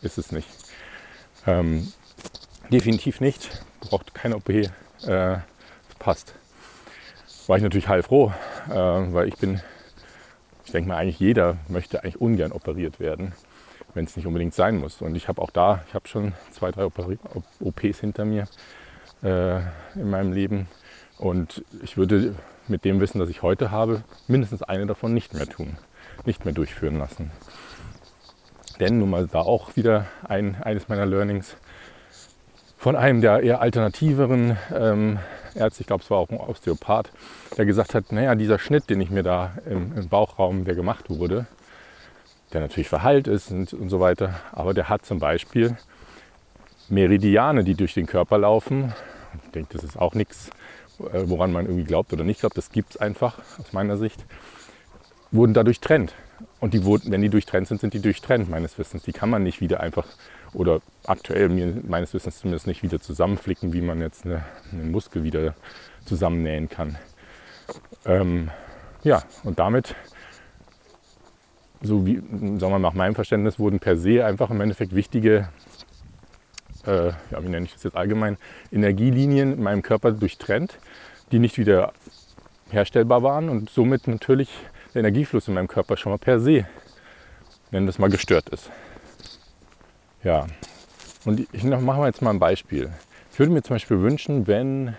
ist 0.02 0.18
es 0.18 0.34
nicht. 0.34 0.50
Ähm, 1.48 1.88
definitiv 2.70 3.22
nicht, 3.22 3.64
braucht 3.80 4.14
keine 4.14 4.36
OP, 4.36 4.50
äh, 4.50 4.68
passt. 5.98 6.34
War 7.48 7.56
ich 7.56 7.64
natürlich 7.64 7.88
heilfroh, 7.88 8.34
äh, 8.70 8.74
weil 8.74 9.30
ich 9.30 9.38
bin, 9.38 9.62
ich 10.66 10.74
denke 10.74 10.90
mal 10.90 10.98
eigentlich 10.98 11.20
jeder 11.20 11.60
möchte 11.70 12.04
eigentlich 12.04 12.20
ungern 12.20 12.52
operiert 12.52 13.00
werden, 13.00 13.32
wenn 13.94 14.04
es 14.04 14.18
nicht 14.18 14.26
unbedingt 14.26 14.54
sein 14.54 14.80
muss. 14.80 15.02
Und 15.02 15.16
ich 15.16 15.30
habe 15.30 15.42
auch 15.42 15.52
da, 15.52 15.82
ich 15.88 15.94
habe 15.94 16.10
schon 16.10 16.34
zwei, 16.52 16.72
drei 16.72 16.84
OPs 16.84 18.00
hinter 18.02 18.26
mir 18.26 18.50
äh, 19.24 19.58
in 19.96 20.10
meinem 20.10 20.34
Leben. 20.34 20.68
Und 21.18 21.64
ich 21.84 21.98
würde 21.98 22.36
mit 22.68 22.86
dem 22.86 23.00
Wissen, 23.00 23.20
das 23.20 23.30
ich 23.30 23.42
heute 23.42 23.72
habe, 23.72 24.04
mindestens 24.28 24.64
eine 24.64 24.86
davon 24.86 25.14
nicht 25.14 25.34
mehr 25.34 25.48
tun, 25.48 25.78
nicht 26.26 26.46
mehr 26.46 26.54
durchführen 26.54 26.98
lassen. 26.98 27.32
Denn 28.80 29.00
nun 29.00 29.10
mal 29.10 29.28
da 29.28 29.40
auch 29.40 29.76
wieder 29.76 30.08
ein, 30.24 30.56
eines 30.62 30.88
meiner 30.88 31.06
Learnings 31.06 31.56
von 32.78 32.96
einem 32.96 33.22
der 33.22 33.44
eher 33.44 33.62
alternativeren 33.62 34.58
ähm, 34.74 35.20
Ärzte, 35.54 35.82
ich 35.82 35.88
glaube 35.88 36.04
es 36.04 36.10
war 36.10 36.18
auch 36.18 36.30
ein 36.30 36.38
Osteopath, 36.38 37.12
der 37.56 37.66
gesagt 37.66 37.94
hat, 37.94 38.12
naja, 38.12 38.34
dieser 38.34 38.58
Schnitt, 38.58 38.90
den 38.90 39.00
ich 39.02 39.12
mir 39.12 39.22
da 39.22 39.52
im, 39.70 39.96
im 39.96 40.10
Bauchraum, 40.10 40.66
der 40.66 40.74
gemacht 40.74 41.10
wurde, 41.10 41.46
der 42.54 42.62
natürlich 42.62 42.90
verheilt 42.90 43.28
ist 43.28 43.52
und, 43.52 43.72
und 43.74 43.90
so 43.90 44.00
weiter, 44.00 44.40
aber 44.52 44.74
der 44.74 44.90
hat 44.90 45.06
zum 45.06 45.20
Beispiel 45.20 45.78
Meridiane, 46.90 47.64
die 47.64 47.76
durch 47.76 47.94
den 47.94 48.08
Körper 48.08 48.40
laufen. 48.40 48.94
Ich 49.46 49.52
denke, 49.52 49.74
das 49.74 49.84
ist 49.84 49.98
auch 49.98 50.14
nichts, 50.14 50.50
äh, 51.00 51.24
woran 51.26 51.52
man 51.52 51.66
irgendwie 51.66 51.86
glaubt 51.86 52.14
oder 52.14 52.24
nicht 52.24 52.42
glaubt. 52.42 52.58
Das 52.58 52.72
gibt 52.72 52.92
es 52.92 52.98
einfach 52.98 53.40
aus 53.60 53.74
meiner 53.74 53.98
Sicht. 53.98 54.26
Wurden 55.32 55.54
dadurch 55.54 55.80
trennt. 55.80 56.14
Und 56.60 56.74
die 56.74 56.84
wurden, 56.84 57.12
wenn 57.12 57.22
die 57.22 57.30
durchtrennt 57.30 57.68
sind, 57.68 57.82
sind 57.82 57.94
die 57.94 58.02
durchtrennt 58.02 58.50
meines 58.50 58.78
Wissens. 58.78 59.04
Die 59.04 59.14
kann 59.14 59.30
man 59.30 59.44
nicht 59.44 59.62
wieder 59.62 59.80
einfach 59.80 60.08
oder 60.54 60.82
aktuell 61.06 61.50
meines 61.50 62.14
Wissens 62.14 62.40
zumindest 62.40 62.68
nicht 62.68 62.84
wieder 62.84 63.00
zusammenflicken, 63.00 63.74
wie 63.74 63.82
man 63.82 64.02
jetzt 64.02 64.26
eine, 64.26 64.44
einen 64.72 64.92
Muskel 64.92 65.24
wieder 65.24 65.56
zusammennähen 66.06 66.68
kann. 66.68 66.98
Ähm, 68.06 68.52
ja, 69.04 69.24
und 69.44 69.60
damit 69.60 69.96
so 71.82 72.06
wie, 72.06 72.18
sagen 72.18 72.60
wir 72.60 72.70
mal, 72.70 72.80
nach 72.80 72.94
meinem 72.94 73.16
Verständnis 73.16 73.60
wurden 73.60 73.80
per 73.80 73.98
se 73.98 74.24
einfach 74.26 74.50
im 74.52 74.62
Endeffekt 74.62 74.96
wichtige, 74.96 75.50
äh, 76.86 77.08
ja, 77.08 77.44
wie 77.44 77.50
nenne 77.50 77.66
ich 77.66 77.74
das 77.74 77.84
jetzt 77.84 77.96
allgemein, 77.96 78.38
Energielinien 78.72 79.54
in 79.54 79.64
meinem 79.64 79.82
Körper 79.82 80.12
durchtrennt, 80.12 80.78
die 81.32 81.40
nicht 81.40 81.58
wieder 81.58 81.94
herstellbar 82.70 83.24
waren 83.24 83.50
und 83.50 83.70
somit 83.70 84.08
natürlich 84.08 84.50
der 84.94 85.02
Energiefluss 85.02 85.48
in 85.48 85.54
meinem 85.54 85.68
Körper 85.68 85.98
schon 85.98 86.12
mal 86.12 86.18
per 86.18 86.40
se, 86.40 86.66
nennen 87.72 87.86
wir 87.86 87.90
es 87.90 88.00
mal, 88.00 88.10
gestört 88.10 88.50
ist. 88.50 88.70
Ja, 90.24 90.48
und 91.26 91.48
ich 91.52 91.64
mache 91.64 92.06
jetzt 92.06 92.22
mal 92.22 92.32
ein 92.32 92.40
Beispiel. 92.40 92.92
Ich 93.32 93.40
würde 93.40 93.52
mir 93.52 93.62
zum 93.62 93.76
Beispiel 93.76 94.02
wünschen, 94.02 94.48
wenn, 94.48 94.96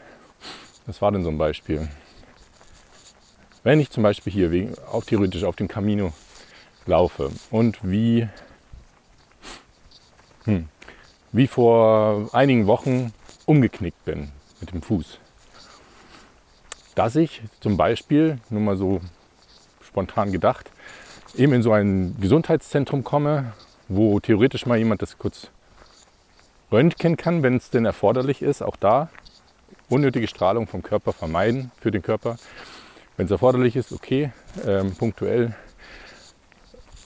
was 0.86 1.02
war 1.02 1.12
denn 1.12 1.24
so 1.24 1.30
ein 1.30 1.38
Beispiel? 1.38 1.88
Wenn 3.62 3.78
ich 3.78 3.90
zum 3.90 4.02
Beispiel 4.02 4.32
hier 4.32 4.50
wegen, 4.50 4.74
auch 4.90 5.04
theoretisch 5.04 5.44
auf 5.44 5.56
dem 5.56 5.68
Camino 5.68 6.12
laufe 6.86 7.30
und 7.50 7.78
wie, 7.82 8.28
hm, 10.44 10.68
wie 11.32 11.46
vor 11.46 12.28
einigen 12.32 12.66
Wochen 12.66 13.12
umgeknickt 13.46 14.04
bin 14.04 14.30
mit 14.60 14.72
dem 14.72 14.82
Fuß. 14.82 15.18
Dass 16.94 17.16
ich 17.16 17.42
zum 17.60 17.76
Beispiel, 17.76 18.38
nur 18.50 18.60
mal 18.60 18.76
so 18.76 19.00
spontan 19.82 20.30
gedacht, 20.30 20.70
eben 21.34 21.54
in 21.54 21.62
so 21.62 21.72
ein 21.72 22.16
Gesundheitszentrum 22.20 23.02
komme, 23.02 23.54
wo 23.88 24.20
theoretisch 24.20 24.66
mal 24.66 24.78
jemand 24.78 25.02
das 25.02 25.18
kurz 25.18 25.48
röntgen 26.70 27.16
kann, 27.16 27.42
wenn 27.42 27.56
es 27.56 27.70
denn 27.70 27.84
erforderlich 27.84 28.42
ist. 28.42 28.62
Auch 28.62 28.76
da 28.76 29.08
unnötige 29.88 30.26
Strahlung 30.26 30.66
vom 30.66 30.82
Körper 30.82 31.12
vermeiden 31.12 31.70
für 31.78 31.90
den 31.90 32.02
Körper. 32.02 32.36
Wenn 33.16 33.26
es 33.26 33.32
erforderlich 33.32 33.76
ist, 33.76 33.92
okay, 33.92 34.32
ähm, 34.66 34.94
punktuell 34.94 35.54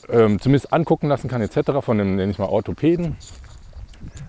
ähm, 0.08 0.40
zumindest 0.40 0.72
angucken 0.72 1.08
lassen 1.08 1.28
kann 1.28 1.42
etc. 1.42 1.72
von 1.80 2.00
einem, 2.00 2.16
nenne 2.16 2.30
ich 2.30 2.38
mal, 2.38 2.46
Orthopäden, 2.46 3.16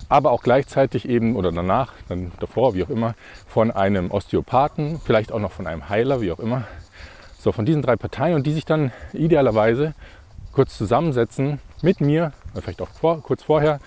aber 0.10 0.32
auch 0.32 0.42
gleichzeitig 0.42 1.08
eben 1.08 1.36
oder 1.36 1.52
danach, 1.52 1.94
dann 2.10 2.32
davor, 2.40 2.74
wie 2.74 2.84
auch 2.84 2.90
immer, 2.90 3.16
von 3.48 3.72
einem 3.72 4.12
Osteopathen, 4.12 5.00
vielleicht 5.04 5.32
auch 5.32 5.40
noch 5.40 5.52
von 5.52 5.68
einem 5.68 5.90
Heiler, 5.90 6.22
wie 6.22 6.32
auch 6.32 6.40
immer. 6.40 6.64
So, 7.40 7.52
von 7.52 7.66
diesen 7.66 7.82
drei 7.82 7.96
Parteien 7.96 8.36
und 8.36 8.48
die 8.48 8.54
sich 8.54 8.66
dann 8.66 8.92
idealerweise 9.14 9.94
kurz 10.54 10.78
zusammensetzen 10.78 11.60
mit 11.82 12.02
mir, 12.02 12.34
vielleicht 12.60 12.82
auch 12.82 12.90
vor, 12.90 13.22
kurz 13.22 13.44
vorher, 13.44 13.80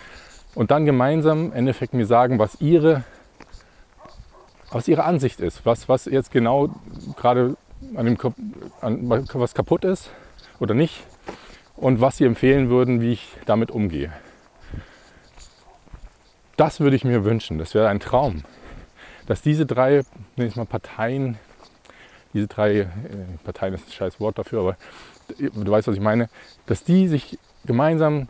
und 0.55 0.71
dann 0.71 0.85
gemeinsam 0.85 1.47
im 1.47 1.53
Endeffekt 1.53 1.95
mir 1.95 2.07
sagen, 2.07 2.39
was 2.39 2.61
ihre, 2.61 3.05
was 4.71 4.89
ihre 4.89 5.05
Ansicht 5.05 5.41
ist, 5.41 5.67
was, 5.67 5.89
was 5.89 6.05
jetzt 6.05 6.31
genau 6.31 6.71
gerade 7.17 7.57
an 7.97 8.07
dem 8.07 8.19
an, 8.81 9.09
was 9.09 9.55
kaputt 9.55 9.85
ist 9.85 10.11
oder 10.59 10.75
nicht 10.75 11.03
und 11.77 12.01
was 12.01 12.19
Sie 12.19 12.25
empfehlen 12.25 12.69
würden, 12.69 13.01
wie 13.01 13.13
ich 13.13 13.29
damit 13.47 13.71
umgehe. 13.71 14.13
Das 16.61 16.79
würde 16.79 16.95
ich 16.95 17.07
mir 17.07 17.25
wünschen. 17.25 17.57
Das 17.57 17.73
wäre 17.73 17.89
ein 17.89 18.01
Traum, 18.01 18.43
dass 19.25 19.41
diese 19.41 19.65
drei 19.65 20.03
mal, 20.37 20.67
Parteien 20.67 21.39
diese 22.35 22.49
drei 22.49 22.81
äh, 22.81 22.87
Parteien 23.45 23.73
ist 23.73 23.89
ein 23.89 23.93
scheiß 23.93 24.21
Wort 24.21 24.37
dafür, 24.37 24.61
aber 24.61 24.77
du 25.39 25.71
weißt, 25.71 25.89
was 25.89 25.95
ich 25.95 26.03
meine, 26.03 26.29
dass 26.67 26.85
die 26.85 27.09
sich 27.09 27.39
gemeinsam, 27.65 28.29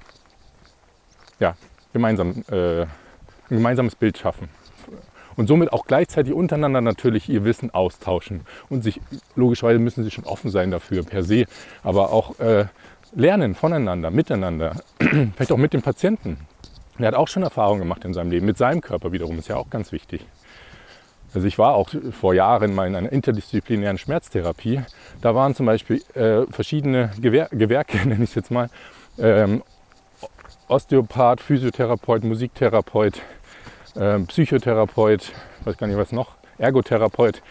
ja, 1.40 1.56
gemeinsam 1.92 2.44
äh, 2.52 2.82
ein 2.82 2.88
gemeinsames 3.48 3.96
Bild 3.96 4.16
schaffen. 4.16 4.48
Und 5.34 5.48
somit 5.48 5.72
auch 5.72 5.84
gleichzeitig 5.86 6.32
untereinander 6.32 6.80
natürlich 6.80 7.28
ihr 7.28 7.42
Wissen 7.42 7.74
austauschen. 7.74 8.42
Und 8.68 8.84
sich, 8.84 9.00
logischerweise 9.34 9.80
müssen 9.80 10.04
sie 10.04 10.10
schon 10.12 10.24
offen 10.24 10.52
sein 10.52 10.70
dafür 10.70 11.02
per 11.02 11.24
se, 11.24 11.46
aber 11.82 12.12
auch 12.12 12.38
äh, 12.38 12.66
lernen 13.12 13.56
voneinander, 13.56 14.12
miteinander, 14.12 14.76
vielleicht 14.98 15.50
auch 15.50 15.56
mit 15.56 15.72
dem 15.72 15.82
Patienten. 15.82 16.36
Er 17.02 17.08
hat 17.08 17.14
auch 17.14 17.28
schon 17.28 17.42
Erfahrungen 17.42 17.80
gemacht 17.80 18.04
in 18.04 18.14
seinem 18.14 18.30
Leben, 18.30 18.46
mit 18.46 18.58
seinem 18.58 18.80
Körper 18.80 19.12
wiederum, 19.12 19.38
ist 19.38 19.48
ja 19.48 19.56
auch 19.56 19.70
ganz 19.70 19.92
wichtig. 19.92 20.24
Also 21.32 21.46
ich 21.46 21.58
war 21.58 21.74
auch 21.74 21.90
vor 22.10 22.34
Jahren 22.34 22.74
mal 22.74 22.88
in 22.88 22.96
einer 22.96 23.12
interdisziplinären 23.12 23.98
Schmerztherapie. 23.98 24.82
Da 25.20 25.34
waren 25.34 25.54
zum 25.54 25.66
Beispiel 25.66 26.02
äh, 26.14 26.44
verschiedene 26.50 27.10
Gewer 27.20 27.48
Gewerke, 27.52 27.98
nenne 28.06 28.24
ich 28.24 28.30
es 28.30 28.34
jetzt 28.34 28.50
mal, 28.50 28.68
ähm, 29.18 29.62
Osteopath, 30.68 31.40
Physiotherapeut, 31.40 32.24
Musiktherapeut, 32.24 33.20
äh, 33.96 34.18
Psychotherapeut, 34.20 35.32
weiß 35.64 35.76
gar 35.76 35.86
nicht 35.86 35.96
was 35.96 36.12
noch, 36.12 36.36
Ergotherapeut. 36.58 37.42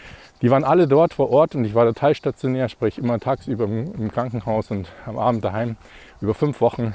Die 0.42 0.50
waren 0.50 0.64
alle 0.64 0.86
dort 0.86 1.12
vor 1.12 1.30
Ort 1.30 1.54
und 1.54 1.64
ich 1.64 1.74
war 1.74 1.84
da 1.84 1.92
teilstationär, 1.92 2.70
sprich 2.70 2.96
immer 2.96 3.20
tagsüber 3.20 3.64
im 3.64 4.10
Krankenhaus 4.10 4.70
und 4.70 4.88
am 5.04 5.18
Abend 5.18 5.44
daheim 5.44 5.76
über 6.22 6.32
fünf 6.32 6.62
Wochen. 6.62 6.94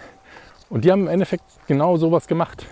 Und 0.69 0.85
die 0.85 0.91
haben 0.91 1.01
im 1.01 1.07
Endeffekt 1.07 1.43
genau 1.67 1.97
sowas 1.97 2.27
gemacht. 2.27 2.65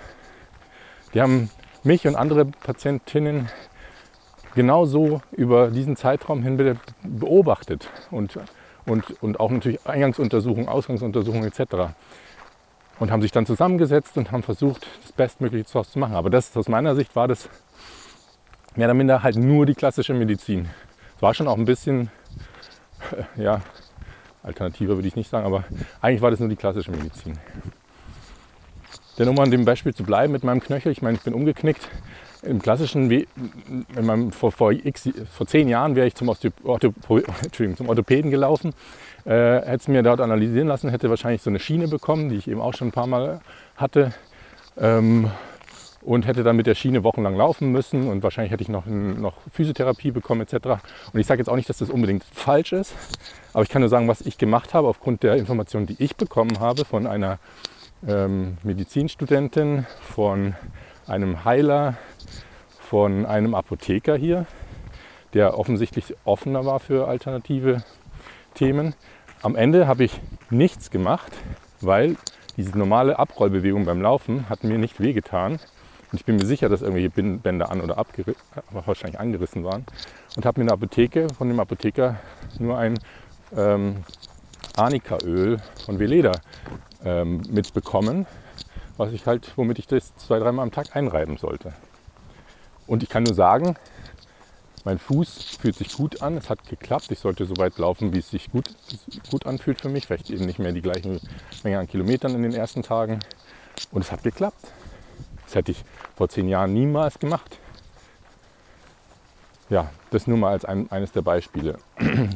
Die 1.14 1.22
haben 1.22 1.50
mich 1.84 2.08
und 2.08 2.16
andere 2.16 2.46
Patientinnen 2.46 3.50
genauso 4.56 5.22
über 5.32 5.70
diesen 5.70 5.96
Zeitraum 5.96 6.44
hin 6.44 6.80
beobachtet 7.04 7.90
und, 8.12 8.40
und, 8.86 9.22
und 9.22 9.40
auch 9.40 9.52
natürlich 9.52 9.86
Eingangsuntersuchungen, 9.86 10.68
Ausgangsuntersuchungen 10.68 11.52
etc. 11.52 11.94
Und 13.00 13.12
haben 13.12 13.22
sich 13.22 13.32
dann 13.32 13.46
zusammengesetzt 13.46 14.18
und 14.18 14.32
haben 14.32 14.44
versucht, 14.44 14.88
das 15.02 15.12
Bestmögliche 15.12 15.66
daraus 15.66 15.92
zu 15.92 16.00
machen. 16.00 16.16
Aber 16.16 16.30
das 16.30 16.56
aus 16.56 16.68
meiner 16.70 16.96
Sicht 16.96 17.16
war 17.16 17.28
das 17.28 17.50
mehr 18.76 18.88
oder 18.88 18.94
minder 18.94 19.24
halt 19.24 19.36
nur 19.36 19.66
die 19.66 19.76
klassische 19.76 20.14
Medizin. 20.14 20.70
Es 21.16 21.22
war 21.22 21.34
schon 21.34 21.48
auch 21.48 21.58
ein 21.58 21.66
bisschen, 21.66 22.10
ja, 23.36 23.62
alternativer 24.44 24.96
würde 24.96 25.08
ich 25.08 25.16
nicht 25.16 25.30
sagen, 25.30 25.46
aber 25.46 25.64
eigentlich 26.02 26.22
war 26.22 26.32
das 26.32 26.40
nur 26.40 26.50
die 26.50 26.56
klassische 26.56 26.92
Medizin. 26.92 27.38
Denn 29.18 29.28
um 29.28 29.40
an 29.40 29.52
dem 29.52 29.66
Beispiel 29.66 29.94
zu 29.94 30.04
bleiben 30.04 30.34
mit 30.34 30.44
meinem 30.44 30.60
Knöchel, 30.60 30.92
ich 30.92 31.02
meine, 31.02 31.18
ich 31.18 31.24
bin 31.24 31.34
umgeknickt, 31.34 31.88
im 32.42 32.62
klassischen, 32.62 33.10
We 33.10 33.26
meinem, 34.02 34.32
vor, 34.32 34.52
vor, 34.52 34.72
X, 34.72 35.10
vor 35.32 35.48
zehn 35.48 35.70
Jahren 35.70 35.96
wäre 35.96 36.08
ich 36.08 36.16
zum, 36.16 36.28
Ortho 36.28 36.52
zum 37.76 37.90
Orthopäden 37.90 38.32
gelaufen, 38.32 38.74
äh, 39.26 39.30
hätte 39.30 39.76
es 39.76 39.88
mir 39.88 40.04
dort 40.04 40.20
analysieren 40.20 40.68
lassen, 40.68 40.90
hätte 40.90 41.10
wahrscheinlich 41.10 41.42
so 41.42 41.50
eine 41.50 41.60
Schiene 41.60 41.88
bekommen, 41.88 42.30
die 42.30 42.36
ich 42.36 42.48
eben 42.50 42.60
auch 42.60 42.74
schon 42.74 42.90
ein 42.90 42.92
paar 42.92 43.08
Mal 43.08 43.42
hatte. 43.78 44.14
Ähm, 44.78 45.30
und 46.06 46.28
hätte 46.28 46.44
dann 46.44 46.58
mit 46.58 46.68
der 46.68 46.76
Schiene 46.76 47.06
wochenlang 47.06 47.38
laufen 47.38 47.72
müssen 47.72 48.10
und 48.10 48.24
wahrscheinlich 48.24 48.52
hätte 48.52 48.62
ich 48.62 48.68
noch, 48.68 48.86
noch 48.86 49.36
Physiotherapie 49.52 50.12
bekommen 50.12 50.42
etc. 50.42 50.82
Und 51.14 51.20
ich 51.20 51.26
sage 51.26 51.40
jetzt 51.40 51.48
auch 51.48 51.56
nicht, 51.56 51.70
dass 51.70 51.78
das 51.78 51.90
unbedingt 51.90 52.26
falsch 52.26 52.74
ist, 52.74 52.94
aber 53.54 53.64
ich 53.64 53.70
kann 53.70 53.82
nur 53.82 53.90
sagen, 53.90 54.08
was 54.08 54.22
ich 54.22 54.38
gemacht 54.38 54.74
habe 54.74 54.88
aufgrund 54.88 55.24
der 55.24 55.36
Informationen, 55.36 55.88
die 55.88 55.96
ich 56.00 56.18
bekommen 56.18 56.60
habe 56.60 56.84
von 56.84 57.08
einer 57.08 57.40
ähm, 58.08 58.58
Medizinstudentin, 58.64 59.86
von 60.02 60.56
einem 61.08 61.46
Heiler, 61.46 61.96
von 62.80 63.26
einem 63.26 63.56
Apotheker 63.56 64.16
hier, 64.16 64.46
der 65.34 65.58
offensichtlich 65.58 66.16
offener 66.26 66.66
war 66.66 66.80
für 66.80 67.08
alternative 67.08 67.84
Themen. 68.54 68.94
Am 69.42 69.56
Ende 69.56 69.88
habe 69.88 70.04
ich 70.04 70.20
nichts 70.50 70.92
gemacht, 70.92 71.32
weil 71.82 72.16
diese 72.56 72.78
normale 72.78 73.18
Abrollbewegung 73.18 73.86
beim 73.86 74.02
Laufen 74.02 74.48
hat 74.50 74.64
mir 74.64 74.78
nicht 74.78 75.00
wehgetan. 75.00 75.54
Und 75.54 76.20
ich 76.20 76.26
bin 76.26 76.36
mir 76.36 76.46
sicher, 76.46 76.70
dass 76.70 76.84
irgendwelche 76.84 77.10
Bänder 77.10 77.72
an 77.72 77.82
oder 77.82 77.98
wahrscheinlich 78.70 79.20
angerissen 79.20 79.64
waren. 79.64 79.86
Und 80.36 80.46
habe 80.46 80.60
mir 80.60 80.64
in 80.64 80.68
der 80.68 80.76
Apotheke 80.76 81.28
von 81.36 81.48
dem 81.48 81.60
Apotheker 81.60 82.18
nur 82.60 82.78
ein 82.78 83.00
ähm, 83.58 84.04
Arnika-Öl 84.78 85.60
von 85.86 86.00
Veleda 86.00 86.34
ähm, 87.06 87.42
mitbekommen, 87.50 88.26
was 88.98 89.12
ich 89.12 89.26
halt, 89.26 89.52
womit 89.56 89.80
ich 89.80 89.88
das 89.88 90.16
zwei, 90.18 90.40
dreimal 90.40 90.64
am 90.64 90.72
Tag 90.72 90.96
einreiben 90.96 91.38
sollte. 91.38 91.74
Und 92.88 93.04
ich 93.04 93.10
kann 93.10 93.24
nur 93.24 93.34
sagen, 93.34 93.76
mein 94.86 95.00
Fuß 95.00 95.58
fühlt 95.62 95.76
sich 95.76 95.94
gut 95.94 96.22
an, 96.22 96.36
es 96.36 96.50
hat 96.50 96.68
geklappt. 96.68 97.10
Ich 97.12 97.20
sollte 97.20 97.46
so 97.46 97.56
weit 97.58 97.78
laufen, 97.78 98.14
wie 98.14 98.20
es 98.20 98.30
sich 98.30 98.52
gut, 98.52 98.66
gut 99.32 99.46
anfühlt 99.46 99.80
für 99.80 99.88
mich. 99.88 100.08
Vielleicht 100.08 100.30
eben 100.30 100.46
nicht 100.46 100.60
mehr 100.60 100.74
die 100.74 100.82
gleiche 100.82 101.22
Menge 101.64 101.80
an 101.80 101.88
Kilometern 101.88 102.36
in 102.36 102.44
den 102.44 102.54
ersten 102.54 102.84
Tagen. 102.84 103.20
Und 103.92 104.02
es 104.04 104.12
hat 104.12 104.24
geklappt. 104.24 104.60
Das 105.46 105.56
hätte 105.56 105.72
ich 105.72 105.86
vor 106.18 106.28
zehn 106.28 106.50
Jahren 106.50 106.74
niemals 106.74 107.18
gemacht. 107.18 107.58
Ja, 109.70 109.90
das 110.12 110.28
nur 110.28 110.38
mal 110.38 110.52
als 110.52 110.66
ein, 110.66 110.92
eines 110.92 111.14
der 111.14 111.22
Beispiele. 111.22 111.80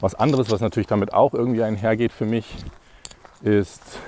Was 0.00 0.14
anderes, 0.14 0.50
was 0.50 0.62
natürlich 0.62 0.86
damit 0.86 1.12
auch 1.12 1.34
irgendwie 1.34 1.62
einhergeht 1.62 2.10
für 2.10 2.24
mich, 2.24 2.56
ist 3.42 3.98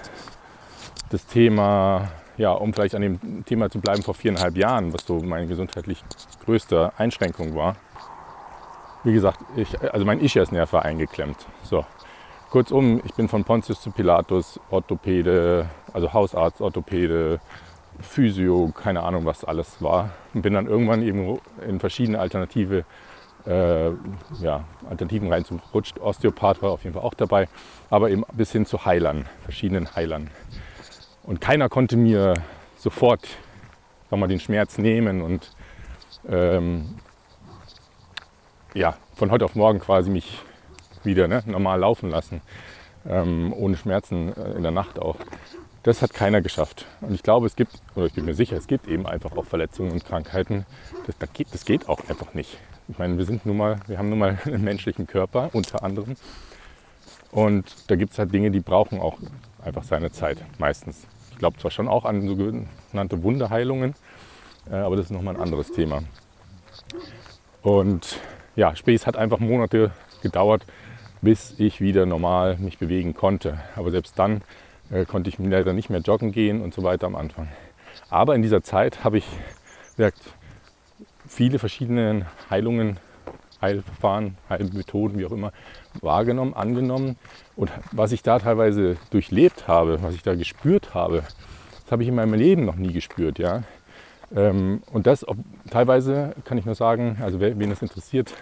das 1.11 1.27
Thema 1.27 2.09
ja, 2.37 2.53
um 2.53 2.73
vielleicht 2.73 2.95
an 2.95 3.03
dem 3.03 3.45
Thema 3.45 3.71
zu 3.71 3.81
bleiben 3.81 4.03
vor 4.03 4.15
viereinhalb 4.15 4.57
Jahren, 4.57 4.93
was 4.93 5.07
so 5.07 5.21
meine 5.21 5.47
gesundheitlich 5.47 6.03
größte 6.45 6.93
Einschränkung 6.97 7.55
war. 7.55 7.77
Wie 9.05 9.13
gesagt, 9.13 9.39
ich, 9.57 9.81
also 9.81 10.05
mein 10.05 10.21
Ischiasnerv 10.21 10.73
war 10.73 10.85
eingeklemmt. 10.85 11.47
So. 11.63 11.85
Kurzum, 12.51 13.01
ich 13.05 13.15
bin 13.15 13.29
von 13.29 13.45
Pontius 13.45 13.81
zu 13.81 13.91
Pilatus, 13.91 14.61
Orthopäde, 14.71 15.69
also 15.93 16.13
Hausarzt, 16.13 16.61
Orthopäde, 16.61 17.41
Physio, 18.01 18.73
keine 18.75 19.03
Ahnung, 19.03 19.25
was 19.25 19.45
alles 19.45 19.81
war. 19.81 20.11
Und 20.35 20.43
bin 20.43 20.55
dann 20.55 20.67
irgendwann 20.67 21.03
eben 21.03 21.39
in 21.67 21.81
verschiedene 21.81 22.19
alternative 22.19 22.85
äh, 23.47 23.91
ja, 24.41 24.65
Alternativen 24.89 25.33
reinzurutscht. 25.33 25.99
Osteopath 25.99 26.63
war 26.63 26.71
auf 26.71 26.85
jeden 26.85 26.95
Fall 26.95 27.03
auch 27.03 27.15
dabei, 27.15 27.49
aber 27.93 28.09
eben 28.09 28.25
bis 28.33 28.51
hin 28.51 28.65
zu 28.65 28.87
Heilern, 28.87 29.27
verschiedenen 29.45 29.95
Heilern. 29.95 30.31
Und 31.25 31.43
keiner 31.43 31.69
konnte 31.69 31.99
mir 31.99 32.33
sofort 32.79 33.21
sag 34.09 34.19
mal, 34.19 34.29
den 34.29 34.41
Schmerz 34.41 34.79
nehmen 34.79 35.21
und 35.21 35.51
ähm, 36.27 36.97
ja, 38.73 38.97
von 39.15 39.31
heute 39.31 39.45
auf 39.45 39.55
morgen 39.57 39.79
quasi 39.79 40.09
mich 40.09 40.39
wieder 41.05 41.29
ne, 41.29 41.43
normal 41.45 41.81
laufen 41.81 42.09
lassen, 42.09 42.41
ähm, 43.07 43.53
ohne 43.53 43.77
Schmerzen 43.77 44.35
äh, 44.39 44.53
in 44.53 44.63
der 44.63 44.73
Nacht 44.73 44.99
auch. 44.99 45.17
Das 45.83 46.01
hat 46.01 46.15
keiner 46.15 46.41
geschafft. 46.41 46.87
Und 47.03 47.13
ich 47.13 47.23
glaube, 47.23 47.47
es 47.47 47.57
gibt, 47.57 47.75
oder 47.95 48.07
ich 48.07 48.15
bin 48.15 48.25
mir 48.25 48.35
sicher, 48.35 48.57
es 48.57 48.69
gibt 48.69 48.89
eben 48.89 49.07
einfach 49.07 49.37
auch 49.37 49.45
Verletzungen 49.45 49.93
und 49.93 50.07
Krankheiten. 50.07 50.65
Das, 51.07 51.19
das, 51.19 51.31
geht, 51.35 51.49
das 51.53 51.67
geht 51.67 51.91
auch 51.91 52.09
einfach 52.09 52.33
nicht. 52.33 52.57
Ich 52.89 52.99
meine, 52.99 53.19
wir 53.19 53.27
sind 53.27 53.45
nun 53.45 53.59
mal, 53.59 53.81
wir 53.87 53.99
haben 53.99 54.09
nun 54.09 54.19
mal 54.19 54.39
einen 54.47 54.65
menschlichen 54.65 55.07
Körper 55.07 55.51
unter 55.53 55.83
anderem. 55.83 56.17
Und 57.33 57.91
da 57.91 57.97
gibt 57.97 58.13
es 58.13 58.19
halt 58.19 58.33
Dinge, 58.33 58.51
die 58.51 58.61
brauchen 58.61 59.01
auch 59.01 59.19
einfach 59.65 59.83
seine 59.83 60.13
Zeit, 60.13 60.39
meistens. 60.59 61.07
Ich 61.33 61.39
glaube 61.39 61.59
zwar 61.59 61.71
schon 61.71 61.89
auch 61.89 62.05
an 62.05 62.29
sogenannte 62.29 63.23
Wunderheilungen, 63.23 63.95
äh, 64.71 64.77
aber 64.77 64.97
das 64.97 65.07
ist 65.07 65.11
nochmal 65.11 65.35
ein 65.35 65.43
anderes 65.43 65.73
Thema. 65.73 66.03
Und 67.63 68.21
ja, 68.55 68.77
Späß 68.77 69.07
hat 69.07 69.17
einfach 69.17 69.39
Monate 69.39 69.93
gedauert, 70.23 70.67
bis 71.23 71.55
ich 71.59 71.81
wieder 71.81 72.05
normal 72.05 72.59
mich 72.59 72.79
bewegen 72.79 73.15
konnte. 73.15 73.61
Aber 73.77 73.91
selbst 73.91 74.19
dann 74.19 74.43
äh, 74.91 75.07
konnte 75.07 75.31
ich 75.31 75.39
leider 75.39 75.73
nicht 75.73 75.89
mehr 75.89 76.01
joggen 76.01 76.33
gehen 76.33 76.61
und 76.61 76.75
so 76.75 76.83
weiter 76.83 77.07
am 77.07 77.17
Anfang. 77.17 77.49
Aber 78.11 78.35
in 78.35 78.43
dieser 78.43 78.63
Zeit 78.63 79.05
habe 79.05 79.19
ich 79.19 79.27
gesagt, 79.97 80.21
viele 81.27 81.59
verschiedene 81.59 82.27
Heilungen 82.51 82.99
Heilverfahren, 83.63 84.37
Heilmethoden, 84.51 85.19
wie 85.19 85.25
auch 85.25 85.33
immer, 85.33 85.53
wahrgenommen, 86.01 86.55
angenommen. 86.55 87.17
Und 87.57 87.71
was 87.93 88.13
ich 88.13 88.23
da 88.23 88.39
teilweise 88.39 88.97
durchlebt 89.11 89.69
habe, 89.69 90.03
was 90.03 90.15
ich 90.15 90.23
da 90.23 90.35
gespürt 90.35 90.95
habe, 90.95 91.23
das 91.85 91.93
habe 91.93 92.03
ich 92.03 92.09
in 92.09 92.15
meinem 92.15 92.35
Leben 92.35 92.65
noch 92.65 92.77
nie 92.77 92.93
gespürt. 92.93 93.39
Ja? 93.39 93.63
Ähm, 94.35 94.83
und 94.93 95.07
das 95.07 95.27
ob, 95.27 95.39
teilweise 95.71 96.35
kann 96.45 96.59
ich 96.59 96.67
nur 96.67 96.75
sagen, 96.75 97.19
also 97.23 97.41
wer, 97.41 97.59
wen 97.59 97.71
das 97.71 97.83
interessiert, 97.83 98.35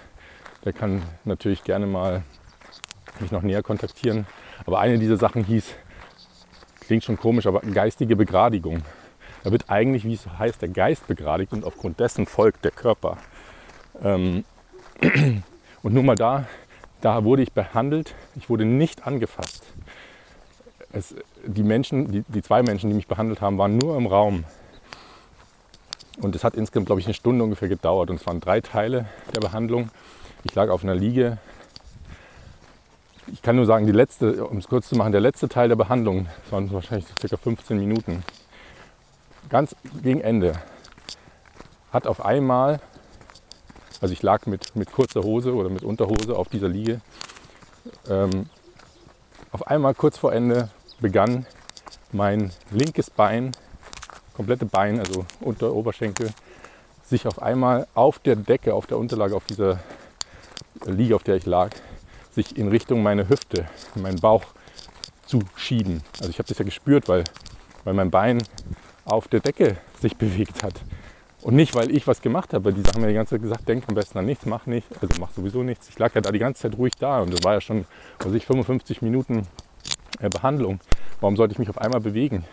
der 0.64 0.72
kann 0.72 1.02
natürlich 1.24 1.64
gerne 1.64 1.86
mal 1.86 2.22
mich 3.20 3.30
noch 3.30 3.42
näher 3.42 3.62
kontaktieren. 3.62 4.26
Aber 4.66 4.80
eine 4.80 4.98
dieser 4.98 5.16
Sachen 5.16 5.44
hieß, 5.44 5.74
klingt 6.80 7.04
schon 7.04 7.16
komisch, 7.16 7.46
aber 7.46 7.60
geistige 7.60 8.16
Begradigung. 8.16 8.82
Da 9.42 9.52
wird 9.52 9.70
eigentlich, 9.70 10.04
wie 10.04 10.14
es 10.14 10.26
heißt, 10.26 10.60
der 10.60 10.68
Geist 10.68 11.06
begradigt 11.06 11.52
und 11.52 11.64
aufgrund 11.64 11.98
dessen 12.00 12.26
folgt 12.26 12.64
der 12.64 12.72
Körper. 12.72 13.16
Ähm, 14.02 14.44
und 15.82 15.94
nur 15.94 16.02
mal 16.02 16.16
da, 16.16 16.46
da 17.00 17.24
wurde 17.24 17.42
ich 17.42 17.52
behandelt, 17.52 18.14
ich 18.36 18.50
wurde 18.50 18.64
nicht 18.64 19.06
angefasst. 19.06 19.64
Es, 20.92 21.14
die 21.46 21.62
Menschen, 21.62 22.10
die, 22.10 22.24
die 22.28 22.42
zwei 22.42 22.62
Menschen, 22.62 22.90
die 22.90 22.96
mich 22.96 23.06
behandelt 23.06 23.40
haben, 23.40 23.58
waren 23.58 23.78
nur 23.78 23.96
im 23.96 24.06
Raum. 24.06 24.44
Und 26.20 26.36
es 26.36 26.44
hat 26.44 26.54
insgesamt, 26.54 26.86
glaube 26.86 27.00
ich, 27.00 27.06
eine 27.06 27.14
Stunde 27.14 27.42
ungefähr 27.44 27.68
gedauert. 27.68 28.10
Und 28.10 28.16
es 28.16 28.26
waren 28.26 28.40
drei 28.40 28.60
Teile 28.60 29.06
der 29.34 29.40
Behandlung. 29.40 29.90
Ich 30.44 30.54
lag 30.54 30.68
auf 30.68 30.82
einer 30.82 30.94
Liege. 30.94 31.38
Ich 33.32 33.42
kann 33.42 33.56
nur 33.56 33.66
sagen, 33.66 33.86
die 33.86 33.92
letzte, 33.92 34.44
um 34.46 34.58
es 34.58 34.68
kurz 34.68 34.88
zu 34.88 34.96
machen, 34.96 35.12
der 35.12 35.20
letzte 35.20 35.48
Teil 35.48 35.68
der 35.68 35.76
Behandlung, 35.76 36.26
das 36.42 36.52
waren 36.52 36.70
wahrscheinlich 36.72 37.06
so 37.06 37.14
circa 37.20 37.36
15 37.36 37.78
Minuten, 37.78 38.24
ganz 39.48 39.76
gegen 40.02 40.20
Ende, 40.20 40.54
hat 41.92 42.06
auf 42.08 42.24
einmal, 42.24 42.80
also 44.00 44.12
ich 44.12 44.22
lag 44.22 44.46
mit, 44.46 44.74
mit 44.76 44.92
kurzer 44.92 45.22
Hose 45.22 45.54
oder 45.54 45.68
mit 45.68 45.82
Unterhose 45.82 46.36
auf 46.36 46.48
dieser 46.48 46.68
Liege, 46.68 47.00
ähm, 48.08 48.48
auf 49.52 49.66
einmal 49.66 49.94
kurz 49.94 50.16
vor 50.18 50.32
Ende 50.32 50.70
begann 51.00 51.46
mein 52.12 52.52
linkes 52.70 53.10
Bein, 53.10 53.52
komplette 54.34 54.66
Bein, 54.66 54.98
also 55.00 55.26
unter 55.40 55.72
Oberschenkel, 55.72 56.30
sich 57.04 57.26
auf 57.26 57.42
einmal 57.42 57.86
auf 57.94 58.18
der 58.20 58.36
Decke, 58.36 58.74
auf 58.74 58.86
der 58.86 58.98
Unterlage, 58.98 59.34
auf 59.34 59.44
dieser 59.44 59.80
Liege, 60.86 61.16
auf 61.16 61.24
der 61.24 61.36
ich 61.36 61.46
lag, 61.46 61.70
sich 62.32 62.56
in 62.56 62.68
Richtung 62.68 63.02
meine 63.02 63.28
Hüfte, 63.28 63.66
in 63.94 64.02
meinen 64.02 64.20
Bauch 64.20 64.44
zu 65.26 65.40
schieben. 65.56 66.02
Also 66.18 66.30
ich 66.30 66.38
habe 66.38 66.48
das 66.48 66.58
ja 66.58 66.64
gespürt, 66.64 67.08
weil, 67.08 67.24
weil 67.84 67.94
mein 67.94 68.10
Bein 68.10 68.42
auf 69.04 69.28
der 69.28 69.40
Decke 69.40 69.76
sich 70.00 70.16
bewegt 70.18 70.62
hat. 70.62 70.74
Und 71.42 71.54
nicht, 71.54 71.74
weil 71.74 71.90
ich 71.90 72.06
was 72.06 72.20
gemacht 72.20 72.52
habe. 72.52 72.72
Die 72.72 72.82
haben 72.82 73.00
mir 73.00 73.08
die 73.08 73.14
ganze 73.14 73.36
Zeit 73.36 73.42
gesagt, 73.42 73.68
denk 73.68 73.84
am 73.88 73.94
besten 73.94 74.18
an 74.18 74.26
nichts, 74.26 74.44
mach 74.44 74.66
nicht, 74.66 74.86
also 75.00 75.14
mach 75.20 75.30
sowieso 75.30 75.62
nichts. 75.62 75.88
Ich 75.88 75.98
lag 75.98 76.14
ja 76.14 76.20
da 76.20 76.30
die 76.30 76.38
ganze 76.38 76.62
Zeit 76.62 76.76
ruhig 76.76 76.94
da 76.98 77.20
und 77.20 77.32
das 77.32 77.42
war 77.44 77.54
ja 77.54 77.60
schon, 77.60 77.86
was 78.18 78.32
ich, 78.34 78.46
55 78.46 79.00
Minuten 79.00 79.46
äh, 80.20 80.28
Behandlung. 80.28 80.80
Warum 81.20 81.36
sollte 81.36 81.52
ich 81.52 81.58
mich 81.58 81.70
auf 81.70 81.78
einmal 81.78 82.00
bewegen? 82.00 82.44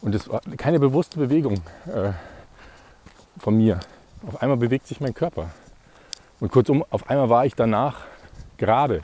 Und 0.00 0.14
es 0.14 0.28
war 0.28 0.40
keine 0.56 0.80
bewusste 0.80 1.18
Bewegung 1.18 1.60
äh, 1.86 2.12
von 3.38 3.56
mir. 3.56 3.78
Auf 4.26 4.42
einmal 4.42 4.56
bewegt 4.56 4.86
sich 4.86 5.00
mein 5.00 5.14
Körper. 5.14 5.50
Und 6.40 6.50
kurzum, 6.50 6.84
auf 6.90 7.08
einmal 7.08 7.28
war 7.28 7.46
ich 7.46 7.54
danach 7.54 7.98
gerade. 8.56 9.02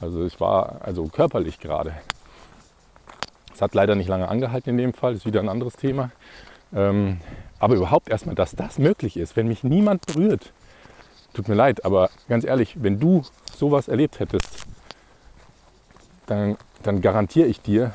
Also 0.00 0.24
ich 0.24 0.40
war 0.40 0.80
also 0.82 1.04
körperlich 1.06 1.60
gerade. 1.60 1.92
Es 3.54 3.62
hat 3.62 3.74
leider 3.74 3.94
nicht 3.94 4.08
lange 4.08 4.28
angehalten 4.28 4.70
in 4.70 4.78
dem 4.78 4.94
Fall, 4.94 5.12
das 5.12 5.22
ist 5.22 5.26
wieder 5.26 5.40
ein 5.40 5.48
anderes 5.48 5.74
Thema. 5.74 6.10
Ähm, 6.74 7.20
aber 7.58 7.74
überhaupt 7.74 8.08
erstmal, 8.08 8.34
dass 8.34 8.52
das 8.52 8.78
möglich 8.78 9.16
ist, 9.16 9.36
wenn 9.36 9.48
mich 9.48 9.64
niemand 9.64 10.06
berührt. 10.06 10.52
Tut 11.34 11.48
mir 11.48 11.54
leid, 11.54 11.84
aber 11.84 12.10
ganz 12.28 12.44
ehrlich, 12.44 12.76
wenn 12.82 12.98
du 12.98 13.22
sowas 13.54 13.88
erlebt 13.88 14.20
hättest, 14.20 14.66
dann, 16.26 16.56
dann 16.82 17.00
garantiere 17.00 17.48
ich 17.48 17.60
dir, 17.60 17.94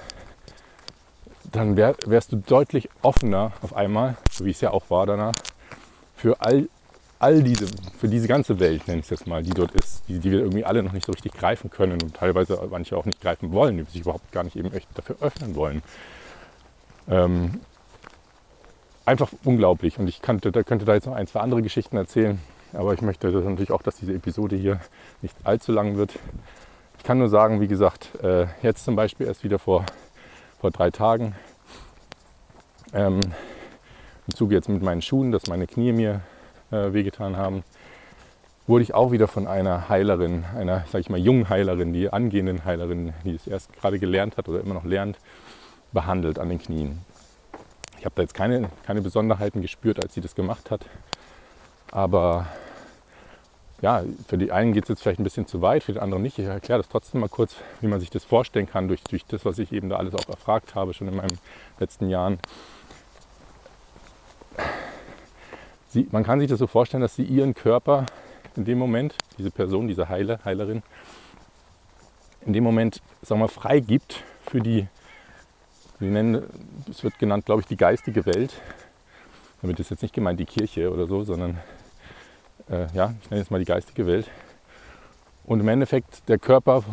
dann 1.51 1.77
wär, 1.77 1.95
wärst 2.05 2.31
du 2.31 2.37
deutlich 2.37 2.89
offener 3.01 3.51
auf 3.61 3.75
einmal, 3.75 4.17
so 4.31 4.45
wie 4.45 4.51
es 4.51 4.61
ja 4.61 4.71
auch 4.71 4.89
war 4.89 5.05
danach, 5.05 5.33
für 6.15 6.41
all, 6.41 6.67
all 7.19 7.43
diese, 7.43 7.67
für 7.99 8.07
diese 8.07 8.27
ganze 8.27 8.59
Welt, 8.59 8.87
nenne 8.87 8.99
ich 8.99 9.05
es 9.05 9.11
jetzt 9.11 9.27
mal, 9.27 9.43
die 9.43 9.51
dort 9.51 9.71
ist, 9.71 10.03
die, 10.07 10.19
die 10.19 10.31
wir 10.31 10.39
irgendwie 10.39 10.65
alle 10.65 10.83
noch 10.83 10.93
nicht 10.93 11.05
so 11.05 11.11
richtig 11.11 11.33
greifen 11.33 11.69
können 11.69 12.01
und 12.01 12.15
teilweise 12.15 12.59
manche 12.69 12.97
auch 12.97 13.05
nicht 13.05 13.21
greifen 13.21 13.51
wollen, 13.51 13.77
die 13.77 13.83
sich 13.83 14.01
überhaupt 14.01 14.31
gar 14.31 14.43
nicht 14.43 14.55
eben 14.55 14.73
echt 14.73 14.87
dafür 14.95 15.17
öffnen 15.21 15.55
wollen. 15.55 15.83
Ähm, 17.07 17.61
einfach 19.05 19.31
unglaublich. 19.43 19.99
Und 19.99 20.07
ich 20.07 20.21
könnte, 20.21 20.51
da 20.51 20.63
könnte 20.63 20.85
da 20.85 20.93
jetzt 20.93 21.05
noch 21.05 21.15
ein, 21.15 21.27
zwei 21.27 21.41
andere 21.41 21.61
Geschichten 21.61 21.97
erzählen. 21.97 22.39
Aber 22.73 22.93
ich 22.93 23.01
möchte 23.01 23.27
natürlich 23.27 23.71
auch, 23.71 23.83
dass 23.83 23.97
diese 23.97 24.13
Episode 24.13 24.55
hier 24.55 24.79
nicht 25.21 25.35
allzu 25.43 25.71
lang 25.71 25.95
wird. 25.95 26.17
Ich 26.97 27.03
kann 27.03 27.19
nur 27.19 27.29
sagen, 27.29 27.61
wie 27.61 27.67
gesagt, 27.67 28.09
äh, 28.23 28.47
jetzt 28.61 28.85
zum 28.85 28.95
Beispiel 28.95 29.27
erst 29.27 29.43
wieder 29.43 29.59
vor, 29.59 29.85
vor 30.59 30.71
drei 30.71 30.89
Tagen. 30.89 31.35
Ähm, 32.93 33.19
Im 34.27 34.35
Zuge 34.35 34.55
jetzt 34.55 34.69
mit 34.69 34.81
meinen 34.81 35.01
Schuhen, 35.01 35.31
dass 35.31 35.47
meine 35.47 35.67
Knie 35.67 35.91
mir 35.91 36.21
äh, 36.71 36.93
wehgetan 36.93 37.37
haben, 37.37 37.63
wurde 38.65 38.83
ich 38.83 38.93
auch 38.93 39.11
wieder 39.11 39.27
von 39.27 39.47
einer 39.47 39.89
Heilerin, 39.89 40.45
einer, 40.57 40.85
sag 40.91 41.01
ich 41.01 41.09
mal, 41.09 41.19
jungen 41.19 41.49
Heilerin, 41.49 41.91
die 41.91 42.11
angehenden 42.11 42.63
Heilerin, 42.65 43.13
die 43.25 43.35
es 43.35 43.45
erst 43.45 43.73
gerade 43.73 43.99
gelernt 43.99 44.37
hat 44.37 44.47
oder 44.47 44.61
immer 44.61 44.73
noch 44.73 44.85
lernt, 44.85 45.17
behandelt 45.91 46.39
an 46.39 46.49
den 46.49 46.59
Knien. 46.59 47.01
Ich 48.03 48.05
habe 48.05 48.15
da 48.15 48.21
jetzt 48.23 48.33
keine, 48.33 48.69
keine 48.85 49.01
Besonderheiten 49.01 49.61
gespürt, 49.61 50.03
als 50.03 50.13
sie 50.13 50.19
das 50.19 50.35
gemacht 50.35 50.71
hat. 50.71 50.85
Aber 51.89 52.47
ja, 53.81 54.03
für 54.27 54.37
die 54.37 54.51
einen 54.51 54.73
geht 54.73 54.83
es 54.83 54.89
jetzt 54.89 55.03
vielleicht 55.03 55.21
ein 55.21 55.23
bisschen 55.23 55.47
zu 55.47 55.61
weit, 55.61 55.85
für 55.85 55.93
die 55.93 56.01
anderen 56.01 56.21
nicht. 56.21 56.37
Ich 56.37 56.43
erkläre 56.43 56.79
das 56.79 56.89
trotzdem 56.89 57.21
mal 57.21 57.29
kurz, 57.29 57.55
wie 57.79 57.87
man 57.87 58.01
sich 58.01 58.09
das 58.09 58.25
vorstellen 58.25 58.67
kann, 58.67 58.89
durch, 58.89 59.03
durch 59.03 59.23
das, 59.25 59.45
was 59.45 59.57
ich 59.57 59.71
eben 59.71 59.87
da 59.87 59.95
alles 59.95 60.15
auch 60.15 60.27
erfragt 60.27 60.75
habe, 60.75 60.93
schon 60.93 61.07
in 61.07 61.15
meinen 61.15 61.39
letzten 61.79 62.09
Jahren. 62.09 62.39
Sie, 65.87 66.05
man 66.11 66.25
kann 66.25 66.41
sich 66.41 66.49
das 66.49 66.59
so 66.59 66.67
vorstellen, 66.67 66.99
dass 66.99 67.15
sie 67.15 67.23
ihren 67.23 67.53
Körper 67.53 68.05
in 68.57 68.65
dem 68.65 68.79
Moment, 68.79 69.15
diese 69.37 69.49
Person, 69.49 69.87
diese 69.87 70.09
Heile, 70.09 70.41
Heilerin, 70.43 70.83
in 72.45 72.51
dem 72.51 72.65
Moment, 72.65 73.01
sagen 73.21 73.39
wir, 73.39 73.47
freigibt 73.47 74.25
für 74.45 74.59
die 74.59 74.89
wir 75.99 76.09
nennen, 76.09 76.43
es 76.89 77.03
wird 77.03 77.17
genannt, 77.19 77.45
glaube 77.45 77.61
ich, 77.61 77.67
die 77.67 77.77
geistige 77.77 78.25
Welt. 78.25 78.53
Damit 79.61 79.79
ist 79.79 79.91
jetzt 79.91 80.01
nicht 80.01 80.13
gemeint 80.13 80.39
die 80.39 80.45
Kirche 80.45 80.91
oder 80.91 81.07
so, 81.07 81.23
sondern 81.23 81.59
äh, 82.69 82.87
ja, 82.93 83.13
ich 83.21 83.29
nenne 83.29 83.41
es 83.41 83.49
mal 83.49 83.59
die 83.59 83.65
geistige 83.65 84.05
Welt. 84.05 84.29
Und 85.45 85.59
im 85.59 85.67
Endeffekt 85.67 86.27
der 86.27 86.37
Körper 86.37 86.83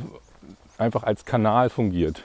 einfach 0.78 1.02
als 1.02 1.24
Kanal 1.24 1.70
fungiert. 1.70 2.22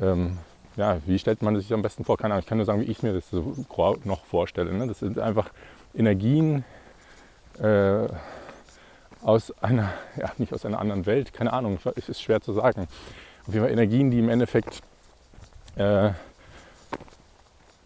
Ähm, 0.00 0.38
ja, 0.76 0.98
wie 1.06 1.18
stellt 1.18 1.42
man 1.42 1.56
sich 1.56 1.72
am 1.72 1.82
besten 1.82 2.04
vor? 2.04 2.16
Keine 2.16 2.34
Ahnung, 2.34 2.42
ich 2.42 2.48
kann 2.48 2.58
nur 2.58 2.66
sagen, 2.66 2.80
wie 2.80 2.90
ich 2.90 3.02
mir 3.02 3.12
das 3.12 3.28
so 3.30 3.56
noch 4.04 4.24
vorstelle. 4.24 4.72
Ne? 4.72 4.86
Das 4.86 5.00
sind 5.00 5.18
einfach 5.18 5.50
Energien 5.94 6.64
äh, 7.60 8.06
aus 9.22 9.52
einer, 9.62 9.92
ja, 10.16 10.30
nicht 10.38 10.52
aus 10.52 10.64
einer 10.64 10.78
anderen 10.78 11.06
Welt, 11.06 11.32
keine 11.32 11.52
Ahnung, 11.52 11.78
es 11.96 12.08
ist 12.08 12.22
schwer 12.22 12.40
zu 12.40 12.52
sagen. 12.52 12.86
Auf 13.46 13.54
jeden 13.54 13.64
Fall 13.64 13.72
Energien, 13.72 14.10
die 14.10 14.18
im 14.18 14.28
Endeffekt 14.28 14.82
äh, 15.78 16.10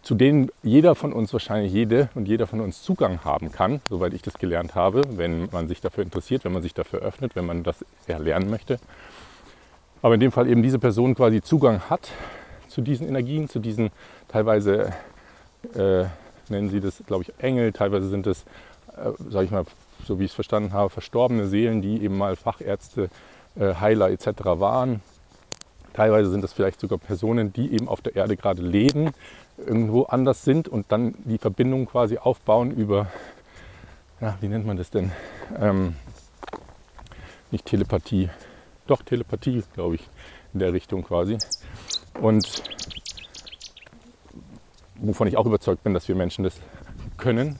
zu 0.01 0.15
denen 0.15 0.49
jeder 0.63 0.95
von 0.95 1.13
uns 1.13 1.31
wahrscheinlich 1.31 1.71
jede 1.71 2.09
und 2.13 2.27
jeder 2.27 2.45
von 2.45 2.59
uns 2.59 2.83
Zugang 2.83 3.23
haben 3.23 3.51
kann, 3.51 3.79
soweit 3.87 4.13
ich 4.13 4.21
das 4.21 4.33
gelernt 4.33 4.75
habe, 4.75 5.03
wenn 5.17 5.47
man 5.51 5.69
sich 5.69 5.79
dafür 5.79 6.03
interessiert, 6.03 6.43
wenn 6.43 6.51
man 6.51 6.61
sich 6.61 6.73
dafür 6.73 6.99
öffnet, 6.99 7.37
wenn 7.37 7.45
man 7.45 7.63
das 7.63 7.85
erlernen 8.05 8.49
möchte. 8.49 8.79
Aber 10.01 10.15
in 10.15 10.19
dem 10.19 10.33
Fall 10.33 10.49
eben 10.49 10.61
diese 10.61 10.79
Person 10.79 11.15
quasi 11.15 11.41
Zugang 11.41 11.89
hat 11.89 12.11
zu 12.67 12.81
diesen 12.81 13.07
Energien, 13.07 13.47
zu 13.47 13.59
diesen 13.59 13.91
teilweise, 14.27 14.91
äh, 15.73 16.03
nennen 16.49 16.69
sie 16.69 16.81
das, 16.81 17.01
glaube 17.07 17.23
ich, 17.23 17.33
Engel, 17.41 17.71
teilweise 17.71 18.09
sind 18.09 18.27
es, 18.27 18.43
äh, 18.97 19.11
sage 19.29 19.45
ich 19.45 19.51
mal, 19.51 19.63
so 20.03 20.19
wie 20.19 20.25
ich 20.25 20.31
es 20.31 20.35
verstanden 20.35 20.73
habe, 20.73 20.89
verstorbene 20.89 21.47
Seelen, 21.47 21.81
die 21.81 22.03
eben 22.03 22.17
mal 22.17 22.35
Fachärzte, 22.35 23.09
äh, 23.55 23.75
Heiler 23.75 24.09
etc. 24.09 24.27
waren 24.43 25.01
Teilweise 25.93 26.29
sind 26.31 26.43
das 26.43 26.53
vielleicht 26.53 26.79
sogar 26.79 26.97
Personen, 26.97 27.53
die 27.53 27.71
eben 27.71 27.87
auf 27.87 28.01
der 28.01 28.15
Erde 28.15 28.35
gerade 28.35 28.61
leben, 28.61 29.11
irgendwo 29.57 30.03
anders 30.03 30.43
sind 30.43 30.67
und 30.67 30.91
dann 30.91 31.15
die 31.25 31.37
Verbindung 31.37 31.85
quasi 31.85 32.17
aufbauen 32.17 32.71
über, 32.71 33.07
ja, 34.19 34.37
wie 34.41 34.47
nennt 34.47 34.65
man 34.65 34.77
das 34.77 34.89
denn? 34.89 35.11
Ähm, 35.59 35.95
nicht 37.51 37.65
Telepathie, 37.65 38.29
doch 38.87 39.03
Telepathie, 39.03 39.63
glaube 39.73 39.95
ich, 39.95 40.09
in 40.53 40.59
der 40.59 40.73
Richtung 40.73 41.03
quasi. 41.03 41.37
Und 42.19 42.63
wovon 44.95 45.27
ich 45.27 45.37
auch 45.37 45.45
überzeugt 45.45 45.83
bin, 45.83 45.93
dass 45.93 46.07
wir 46.07 46.15
Menschen 46.15 46.43
das 46.43 46.55
können, 47.17 47.59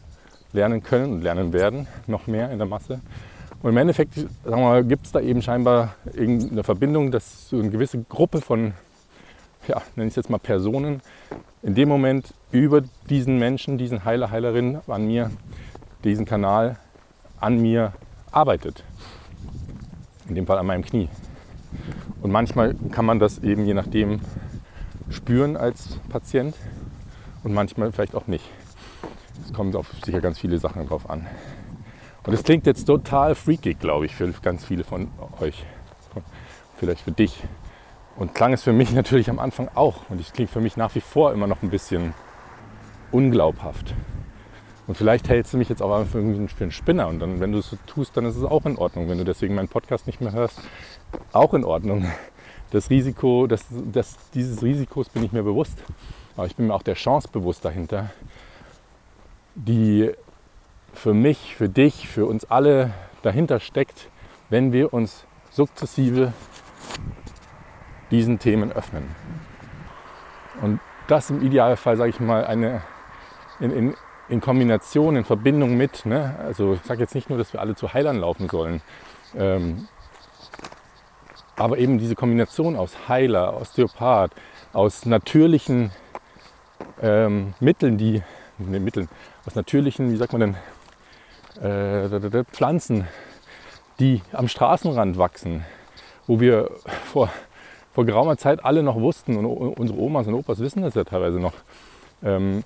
lernen 0.53 0.81
können 0.81 1.13
und 1.13 1.21
lernen 1.21 1.53
werden, 1.53 1.87
noch 2.07 2.27
mehr 2.27 2.51
in 2.51 2.57
der 2.57 2.67
Masse. 2.67 3.01
Und 3.63 3.69
im 3.69 3.77
Endeffekt 3.77 4.15
gibt 4.15 5.05
es 5.05 5.13
da 5.13 5.21
eben 5.21 5.41
scheinbar 5.41 5.95
irgendeine 6.13 6.63
Verbindung, 6.63 7.11
dass 7.11 7.47
so 7.47 7.57
eine 7.57 7.69
gewisse 7.69 8.03
Gruppe 8.03 8.41
von, 8.41 8.73
ja, 9.69 9.81
nenne 9.95 10.09
ich 10.09 10.11
es 10.11 10.15
jetzt 10.17 10.29
mal 10.29 10.37
Personen, 10.37 11.01
in 11.61 11.73
dem 11.73 11.87
Moment 11.87 12.33
über 12.51 12.81
diesen 13.09 13.39
Menschen, 13.39 13.77
diesen 13.77 14.03
Heiler, 14.03 14.31
Heilerin 14.31 14.79
an 14.85 15.07
mir, 15.07 15.31
diesen 16.03 16.25
Kanal 16.25 16.75
an 17.39 17.61
mir 17.61 17.93
arbeitet. 18.31 18.83
In 20.27 20.35
dem 20.35 20.45
Fall 20.45 20.57
an 20.57 20.65
meinem 20.65 20.83
Knie. 20.83 21.07
Und 22.21 22.31
manchmal 22.31 22.75
kann 22.91 23.05
man 23.05 23.19
das 23.19 23.39
eben 23.39 23.65
je 23.65 23.73
nachdem 23.73 24.19
spüren 25.09 25.55
als 25.55 25.99
Patient 26.09 26.53
und 27.45 27.53
manchmal 27.53 27.93
vielleicht 27.93 28.13
auch 28.13 28.27
nicht. 28.27 28.43
Es 29.45 29.53
kommt 29.53 29.77
auf 29.77 29.89
sicher 30.03 30.19
ganz 30.19 30.37
viele 30.37 30.59
Sachen 30.59 30.85
drauf 30.85 31.09
an. 31.09 31.25
Und 32.25 32.31
das 32.31 32.43
klingt 32.43 32.65
jetzt 32.65 32.85
total 32.85 33.35
freaky, 33.35 33.73
glaube 33.73 34.05
ich, 34.05 34.15
für 34.15 34.29
ganz 34.41 34.63
viele 34.63 34.83
von 34.83 35.09
euch. 35.41 35.65
Vielleicht 36.77 37.01
für 37.01 37.11
dich. 37.11 37.43
Und 38.15 38.33
klang 38.33 38.53
es 38.53 38.63
für 38.63 38.73
mich 38.73 38.91
natürlich 38.93 39.29
am 39.29 39.39
Anfang 39.39 39.69
auch. 39.75 40.09
Und 40.09 40.21
es 40.21 40.31
klingt 40.31 40.49
für 40.49 40.61
mich 40.61 40.77
nach 40.77 40.95
wie 40.95 41.01
vor 41.01 41.33
immer 41.33 41.47
noch 41.47 41.61
ein 41.61 41.69
bisschen 41.69 42.13
unglaubhaft. 43.11 43.93
Und 44.87 44.95
vielleicht 44.95 45.29
hältst 45.29 45.53
du 45.53 45.57
mich 45.57 45.69
jetzt 45.69 45.81
auch 45.81 46.05
für 46.05 46.19
einen 46.19 46.71
Spinner. 46.71 47.07
Und 47.07 47.19
dann, 47.19 47.39
wenn 47.39 47.51
du 47.51 47.59
es 47.59 47.69
so 47.69 47.77
tust, 47.87 48.15
dann 48.17 48.25
ist 48.25 48.35
es 48.35 48.43
auch 48.43 48.65
in 48.65 48.77
Ordnung. 48.77 49.09
Wenn 49.09 49.17
du 49.17 49.23
deswegen 49.23 49.55
meinen 49.55 49.69
Podcast 49.69 50.07
nicht 50.07 50.21
mehr 50.21 50.33
hörst, 50.33 50.61
auch 51.31 51.53
in 51.53 51.63
Ordnung. 51.63 52.05
Das 52.71 52.89
Risiko, 52.89 53.47
das, 53.47 53.65
das, 53.69 54.17
dieses 54.33 54.63
Risikos 54.63 55.09
bin 55.09 55.23
ich 55.23 55.31
mir 55.31 55.43
bewusst. 55.43 55.77
Aber 56.35 56.47
ich 56.47 56.55
bin 56.55 56.67
mir 56.67 56.73
auch 56.73 56.83
der 56.83 56.95
Chance 56.95 57.29
bewusst 57.31 57.63
dahinter, 57.63 58.09
die 59.55 60.11
für 60.93 61.13
mich, 61.13 61.55
für 61.55 61.69
dich, 61.69 62.07
für 62.07 62.25
uns 62.25 62.45
alle 62.45 62.93
dahinter 63.21 63.59
steckt, 63.59 64.09
wenn 64.49 64.71
wir 64.71 64.93
uns 64.93 65.25
sukzessive 65.51 66.33
diesen 68.11 68.39
Themen 68.39 68.71
öffnen. 68.71 69.03
Und 70.61 70.79
das 71.07 71.29
im 71.29 71.41
Idealfall, 71.41 71.97
sage 71.97 72.11
ich 72.11 72.19
mal, 72.19 72.45
eine, 72.45 72.81
in, 73.59 73.71
in, 73.71 73.93
in 74.29 74.41
Kombination, 74.41 75.15
in 75.15 75.25
Verbindung 75.25 75.75
mit, 75.75 76.05
ne? 76.05 76.35
also 76.39 76.73
ich 76.73 76.81
sage 76.83 77.01
jetzt 77.01 77.15
nicht 77.15 77.29
nur, 77.29 77.37
dass 77.37 77.53
wir 77.53 77.59
alle 77.59 77.75
zu 77.75 77.93
Heilern 77.93 78.17
laufen 78.17 78.47
sollen, 78.49 78.81
ähm, 79.35 79.87
aber 81.55 81.77
eben 81.77 81.97
diese 81.97 82.15
Kombination 82.15 82.75
aus 82.75 83.07
Heiler, 83.07 83.59
Osteopath, 83.59 84.31
aus 84.73 85.05
natürlichen 85.05 85.91
ähm, 87.01 87.53
Mitteln, 87.59 87.97
die, 87.97 88.21
ne, 88.57 88.79
Mitteln, 88.79 89.07
aus 89.45 89.55
natürlichen, 89.55 90.11
wie 90.11 90.17
sagt 90.17 90.31
man 90.33 90.41
denn, 90.41 90.57
äh, 91.61 92.43
Pflanzen, 92.45 93.07
die 93.99 94.21
am 94.31 94.47
Straßenrand 94.47 95.17
wachsen, 95.17 95.65
wo 96.27 96.39
wir 96.39 96.71
vor, 97.05 97.29
vor 97.93 98.05
geraumer 98.05 98.37
Zeit 98.37 98.63
alle 98.65 98.83
noch 98.83 98.95
wussten, 98.95 99.37
und 99.37 99.45
unsere 99.45 99.99
Omas 99.99 100.27
und 100.27 100.33
Opas 100.33 100.59
wissen 100.59 100.81
das 100.81 100.95
ja 100.95 101.03
teilweise 101.03 101.39
noch, 101.39 101.53
ähm, 102.23 102.63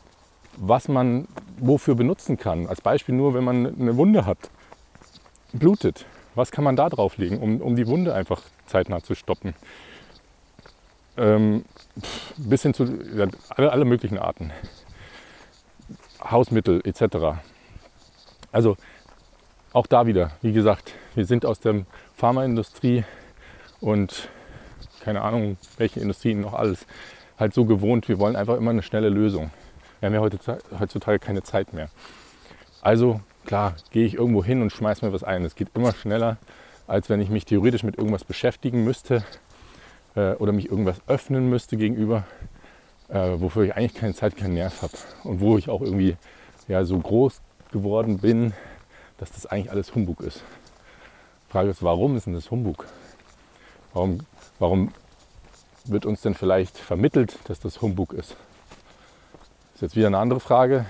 was 0.55 0.87
man 0.87 1.27
wofür 1.59 1.95
benutzen 1.95 2.37
kann. 2.37 2.67
Als 2.67 2.81
Beispiel 2.81 3.15
nur, 3.15 3.33
wenn 3.33 3.43
man 3.43 3.79
eine 3.79 3.97
Wunde 3.97 4.25
hat, 4.25 4.49
blutet. 5.53 6.05
Was 6.35 6.51
kann 6.51 6.63
man 6.63 6.75
da 6.75 6.89
drauflegen, 6.89 7.39
um, 7.39 7.61
um 7.61 7.75
die 7.75 7.87
Wunde 7.87 8.13
einfach 8.13 8.41
zeitnah 8.67 9.01
zu 9.01 9.15
stoppen? 9.15 9.55
Ähm, 11.17 11.65
bis 12.37 12.61
hin 12.61 12.73
zu 12.73 12.85
ja, 12.85 13.27
alle, 13.49 13.71
alle 13.71 13.85
möglichen 13.85 14.19
Arten. 14.19 14.51
Hausmittel 16.23 16.81
etc. 16.85 17.39
Also 18.57 18.75
auch 19.71 19.85
da 19.85 20.07
wieder, 20.07 20.31
wie 20.41 20.51
gesagt, 20.51 20.95
wir 21.13 21.27
sind 21.27 21.45
aus 21.45 21.59
der 21.59 21.85
Pharmaindustrie 22.15 23.03
und 23.81 24.29
keine 25.01 25.21
Ahnung, 25.21 25.57
welche 25.77 25.99
Industrien 25.99 26.41
noch 26.41 26.55
alles, 26.55 26.87
halt 27.37 27.53
so 27.53 27.65
gewohnt. 27.65 28.09
Wir 28.09 28.17
wollen 28.17 28.35
einfach 28.35 28.57
immer 28.57 28.71
eine 28.71 28.81
schnelle 28.81 29.09
Lösung. 29.09 29.51
Wir 29.99 30.07
haben 30.07 30.15
ja 30.15 30.39
heutzutage 30.79 31.19
keine 31.19 31.43
Zeit 31.43 31.71
mehr. 31.73 31.89
Also 32.81 33.21
klar, 33.45 33.75
gehe 33.91 34.07
ich 34.07 34.15
irgendwo 34.15 34.43
hin 34.43 34.63
und 34.63 34.71
schmeiße 34.71 35.05
mir 35.05 35.13
was 35.13 35.23
ein. 35.23 35.45
Es 35.45 35.53
geht 35.53 35.67
immer 35.75 35.93
schneller, 35.93 36.37
als 36.87 37.11
wenn 37.11 37.21
ich 37.21 37.29
mich 37.29 37.45
theoretisch 37.45 37.83
mit 37.83 37.95
irgendwas 37.99 38.23
beschäftigen 38.23 38.83
müsste 38.83 39.23
äh, 40.15 40.31
oder 40.31 40.51
mich 40.51 40.71
irgendwas 40.71 40.99
öffnen 41.05 41.47
müsste 41.47 41.77
gegenüber, 41.77 42.23
äh, 43.09 43.33
wofür 43.35 43.65
ich 43.65 43.75
eigentlich 43.75 43.93
keine 43.93 44.15
Zeit, 44.15 44.35
keinen 44.35 44.55
Nerv 44.55 44.81
habe. 44.81 44.97
Und 45.25 45.41
wo 45.41 45.59
ich 45.59 45.69
auch 45.69 45.81
irgendwie 45.81 46.17
ja, 46.67 46.83
so 46.85 46.97
groß 46.97 47.39
geworden 47.71 48.19
bin, 48.19 48.53
dass 49.17 49.31
das 49.31 49.45
eigentlich 49.45 49.71
alles 49.71 49.93
Humbug 49.95 50.21
ist. 50.21 50.43
Die 51.47 51.51
Frage 51.51 51.69
ist, 51.69 51.83
warum 51.83 52.15
ist 52.17 52.25
denn 52.25 52.33
das 52.33 52.51
Humbug? 52.51 52.85
Warum, 53.93 54.19
warum 54.59 54.93
wird 55.85 56.05
uns 56.05 56.21
denn 56.21 56.33
vielleicht 56.33 56.77
vermittelt, 56.77 57.39
dass 57.45 57.59
das 57.59 57.81
Humbug 57.81 58.13
ist? 58.13 58.35
Das 59.73 59.75
ist 59.75 59.81
jetzt 59.81 59.95
wieder 59.95 60.07
eine 60.07 60.17
andere 60.17 60.39
Frage. 60.39 60.85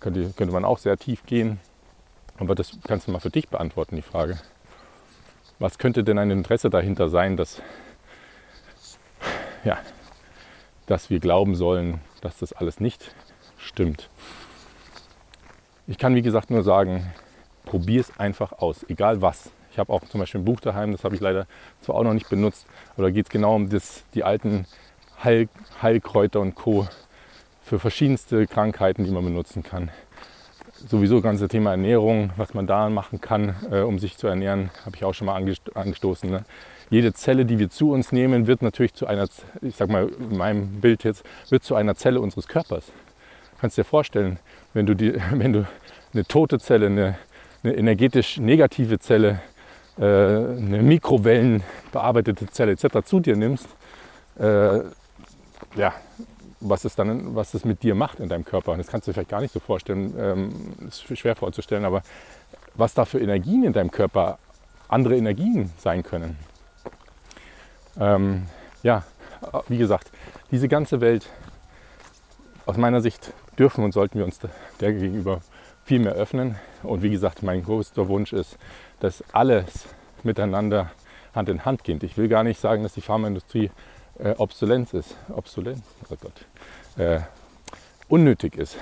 Könnte, 0.00 0.32
könnte 0.36 0.52
man 0.52 0.64
auch 0.64 0.78
sehr 0.78 0.96
tief 0.96 1.24
gehen. 1.26 1.60
Aber 2.38 2.54
das 2.54 2.76
kannst 2.84 3.06
du 3.06 3.12
mal 3.12 3.20
für 3.20 3.30
dich 3.30 3.48
beantworten, 3.48 3.96
die 3.96 4.02
Frage. 4.02 4.38
Was 5.58 5.78
könnte 5.78 6.02
denn 6.02 6.18
ein 6.18 6.30
Interesse 6.30 6.68
dahinter 6.68 7.08
sein, 7.08 7.36
dass, 7.36 7.62
ja, 9.64 9.78
dass 10.86 11.10
wir 11.10 11.20
glauben 11.20 11.54
sollen, 11.54 12.00
dass 12.22 12.38
das 12.38 12.52
alles 12.52 12.80
nicht 12.80 13.14
stimmt? 13.56 14.08
Ich 15.86 15.98
kann 15.98 16.14
wie 16.14 16.22
gesagt 16.22 16.50
nur 16.50 16.62
sagen, 16.62 17.12
probier 17.66 18.00
es 18.00 18.18
einfach 18.18 18.52
aus, 18.52 18.86
egal 18.88 19.20
was. 19.20 19.50
Ich 19.70 19.78
habe 19.78 19.92
auch 19.92 20.02
zum 20.04 20.18
Beispiel 20.18 20.40
ein 20.40 20.44
Buch 20.46 20.60
daheim, 20.60 20.92
das 20.92 21.04
habe 21.04 21.14
ich 21.14 21.20
leider 21.20 21.46
zwar 21.82 21.96
auch 21.96 22.04
noch 22.04 22.14
nicht 22.14 22.30
benutzt, 22.30 22.66
aber 22.94 23.02
da 23.02 23.10
geht 23.10 23.26
es 23.26 23.30
genau 23.30 23.54
um 23.54 23.68
das, 23.68 24.02
die 24.14 24.24
alten 24.24 24.64
Heil, 25.22 25.48
Heilkräuter 25.82 26.40
und 26.40 26.54
Co. 26.54 26.88
für 27.62 27.78
verschiedenste 27.78 28.46
Krankheiten, 28.46 29.04
die 29.04 29.10
man 29.10 29.24
benutzen 29.24 29.62
kann. 29.62 29.90
Sowieso 30.72 31.16
das 31.16 31.24
ganze 31.24 31.48
Thema 31.48 31.72
Ernährung, 31.72 32.30
was 32.38 32.54
man 32.54 32.66
da 32.66 32.88
machen 32.88 33.20
kann, 33.20 33.54
äh, 33.70 33.80
um 33.80 33.98
sich 33.98 34.16
zu 34.16 34.26
ernähren, 34.26 34.70
habe 34.86 34.96
ich 34.96 35.04
auch 35.04 35.12
schon 35.12 35.26
mal 35.26 35.36
angestoßen. 35.74 36.30
Ne? 36.30 36.46
Jede 36.88 37.12
Zelle, 37.12 37.44
die 37.44 37.58
wir 37.58 37.68
zu 37.68 37.92
uns 37.92 38.10
nehmen, 38.10 38.46
wird 38.46 38.62
natürlich 38.62 38.94
zu 38.94 39.06
einer, 39.06 39.28
ich 39.60 39.76
sag 39.76 39.90
mal 39.90 40.08
in 40.08 40.38
meinem 40.38 40.80
Bild 40.80 41.04
jetzt, 41.04 41.24
wird 41.50 41.62
zu 41.62 41.74
einer 41.74 41.94
Zelle 41.94 42.22
unseres 42.22 42.48
Körpers. 42.48 42.90
Kannst 43.64 43.78
dir 43.78 43.84
vorstellen, 43.84 44.38
wenn 44.74 44.84
du, 44.84 44.92
die, 44.92 45.14
wenn 45.30 45.54
du 45.54 45.66
eine 46.12 46.26
tote 46.26 46.58
Zelle, 46.58 46.84
eine, 46.84 47.16
eine 47.62 47.74
energetisch 47.74 48.36
negative 48.36 48.98
Zelle, 48.98 49.40
äh, 49.96 50.02
eine 50.02 50.82
Mikrowellen 50.82 51.62
bearbeitete 51.90 52.46
Zelle 52.48 52.72
etc. 52.72 53.06
zu 53.06 53.20
dir 53.20 53.36
nimmst, 53.36 53.66
äh, 54.38 54.80
ja, 55.76 55.94
was 56.60 56.84
es 56.84 56.94
dann, 56.94 57.34
was 57.34 57.54
es 57.54 57.64
mit 57.64 57.82
dir 57.82 57.94
macht 57.94 58.20
in 58.20 58.28
deinem 58.28 58.44
Körper. 58.44 58.76
das 58.76 58.88
kannst 58.88 59.06
du 59.06 59.12
dir 59.12 59.14
vielleicht 59.14 59.30
gar 59.30 59.40
nicht 59.40 59.54
so 59.54 59.60
vorstellen, 59.60 60.14
ähm, 60.18 60.50
ist 60.86 61.16
schwer 61.16 61.34
vorzustellen, 61.34 61.86
aber 61.86 62.02
was 62.74 62.92
da 62.92 63.06
für 63.06 63.18
Energien 63.18 63.64
in 63.64 63.72
deinem 63.72 63.90
Körper, 63.90 64.38
andere 64.88 65.16
Energien 65.16 65.72
sein 65.78 66.02
können. 66.02 66.36
Ähm, 67.98 68.42
ja, 68.82 69.04
wie 69.68 69.78
gesagt, 69.78 70.10
diese 70.50 70.68
ganze 70.68 71.00
Welt, 71.00 71.30
aus 72.66 72.76
meiner 72.76 73.00
Sicht 73.00 73.32
dürfen 73.58 73.84
und 73.84 73.92
sollten 73.92 74.18
wir 74.18 74.24
uns 74.24 74.40
der 74.80 74.92
gegenüber 74.92 75.40
viel 75.84 76.00
mehr 76.00 76.14
öffnen. 76.14 76.56
Und 76.82 77.02
wie 77.02 77.10
gesagt, 77.10 77.42
mein 77.42 77.64
größter 77.64 78.08
Wunsch 78.08 78.32
ist, 78.32 78.58
dass 79.00 79.24
alles 79.32 79.86
miteinander 80.22 80.90
Hand 81.34 81.48
in 81.48 81.64
Hand 81.64 81.84
geht. 81.84 82.02
Ich 82.02 82.16
will 82.16 82.28
gar 82.28 82.44
nicht 82.44 82.60
sagen, 82.60 82.82
dass 82.82 82.94
die 82.94 83.00
Pharmaindustrie 83.00 83.70
äh, 84.18 84.30
Obsolenz 84.38 84.92
ist. 84.94 85.16
Obsolenz, 85.34 85.82
oh 86.10 86.16
Gott. 86.20 86.46
Äh, 86.96 87.20
unnötig 88.08 88.56
ist. 88.56 88.76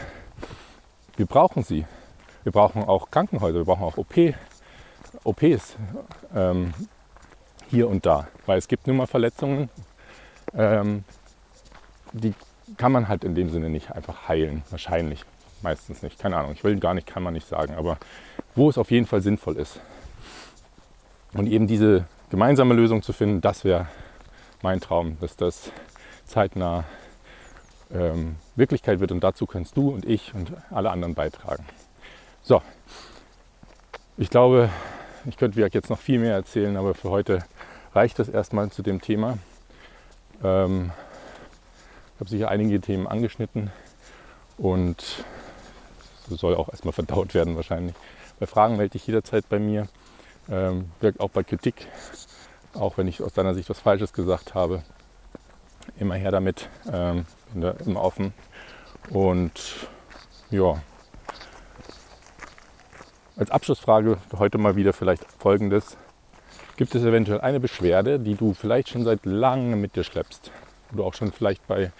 Wir 1.16 1.26
brauchen 1.26 1.62
sie. 1.62 1.87
Wir 2.42 2.52
brauchen 2.52 2.82
auch 2.82 3.11
Krankenhäuser, 3.11 3.58
wir 3.58 3.64
brauchen 3.64 3.85
auch 3.85 3.96
OP, 3.96 4.35
OPs 5.24 5.76
ähm, 6.35 6.74
hier 7.70 7.88
und 7.88 8.04
da. 8.04 8.26
Weil 8.46 8.58
es 8.58 8.66
gibt 8.66 8.87
nun 8.87 8.96
mal 8.96 9.06
Verletzungen, 9.06 9.70
ähm, 10.54 11.04
die 12.12 12.35
kann 12.76 12.92
man 12.92 13.08
halt 13.08 13.24
in 13.24 13.35
dem 13.35 13.50
Sinne 13.50 13.68
nicht 13.68 13.92
einfach 13.92 14.28
heilen. 14.28 14.62
Wahrscheinlich. 14.70 15.24
Meistens 15.62 16.02
nicht. 16.02 16.18
Keine 16.18 16.37
Ahnung. 16.37 16.52
Ich 16.52 16.64
will 16.64 16.78
gar 16.78 16.94
nicht, 16.94 17.06
kann 17.06 17.22
man 17.22 17.35
nicht 17.35 17.46
sagen. 17.46 17.74
Aber 17.74 17.98
wo 18.54 18.68
es 18.68 18.78
auf 18.78 18.90
jeden 18.90 19.06
Fall 19.06 19.22
sinnvoll 19.22 19.56
ist. 19.56 19.80
Und 21.35 21.46
eben 21.46 21.66
diese 21.66 22.04
gemeinsame 22.30 22.74
Lösung 22.74 23.02
zu 23.02 23.12
finden, 23.12 23.40
das 23.40 23.64
wäre 23.64 23.87
mein 24.62 24.80
Traum, 24.80 25.18
dass 25.20 25.37
das 25.37 25.70
zeitnah 26.24 26.85
ähm, 27.92 28.37
Wirklichkeit 28.56 29.00
wird. 29.00 29.12
Und 29.12 29.22
dazu 29.22 29.46
kannst 29.46 29.76
du 29.76 29.90
und 29.90 30.04
ich 30.04 30.35
und 30.35 30.52
alle 30.70 30.90
anderen 30.90 31.14
beitragen. 31.14 31.64
So, 32.42 32.61
ich 34.16 34.30
glaube, 34.30 34.68
ich 35.24 35.37
könnte 35.37 35.61
jetzt 35.61 35.90
noch 35.90 35.98
viel 35.98 36.18
mehr 36.18 36.35
erzählen, 36.35 36.76
aber 36.76 36.94
für 36.94 37.11
heute 37.11 37.44
reicht 37.94 38.18
das 38.18 38.28
erstmal 38.28 38.70
zu 38.70 38.82
dem 38.82 39.00
Thema. 39.00 39.38
Ähm, 40.42 40.90
habe 42.22 42.30
sicher 42.30 42.50
einige 42.50 42.80
Themen 42.80 43.08
angeschnitten 43.08 43.72
und 44.56 45.24
so 46.28 46.37
soll 46.37 46.54
auch 46.54 46.68
erstmal 46.68 46.92
verdaut 46.92 47.35
werden 47.35 47.56
wahrscheinlich. 47.56 47.96
Bei 48.38 48.46
Fragen 48.46 48.76
melde 48.76 48.92
dich 48.92 49.06
jederzeit 49.08 49.48
bei 49.48 49.58
mir. 49.58 49.88
Ähm, 50.48 50.90
wirkt 51.00 51.18
auch 51.18 51.30
bei 51.30 51.42
Kritik, 51.42 51.88
auch 52.74 52.96
wenn 52.96 53.08
ich 53.08 53.22
aus 53.22 53.32
deiner 53.32 53.54
Sicht 53.54 53.68
was 53.70 53.80
Falsches 53.80 54.12
gesagt 54.12 54.54
habe. 54.54 54.85
Immer 55.98 56.14
her 56.14 56.30
damit, 56.30 56.68
ähm, 56.92 57.26
bin 57.52 57.62
da 57.62 57.72
immer 57.85 58.02
offen. 58.02 58.32
Und 59.11 59.88
ja, 60.50 60.80
als 63.37 63.50
Abschlussfrage 63.50 64.18
heute 64.38 64.58
mal 64.58 64.76
wieder 64.76 64.92
vielleicht 64.92 65.24
folgendes. 65.40 65.96
Gibt 66.76 66.94
es 66.94 67.02
eventuell 67.02 67.40
eine 67.40 67.58
Beschwerde, 67.58 68.20
die 68.20 68.37
du 68.37 68.54
vielleicht 68.54 68.90
schon 68.90 69.02
seit 69.02 69.26
langem 69.26 69.80
mit 69.80 69.96
dir 69.96 70.04
schleppst? 70.04 70.52
Wo 70.92 70.98
du 70.98 71.05
auch 71.05 71.14
schon 71.14 71.33
vielleicht 71.33 71.66
bei 71.66 71.90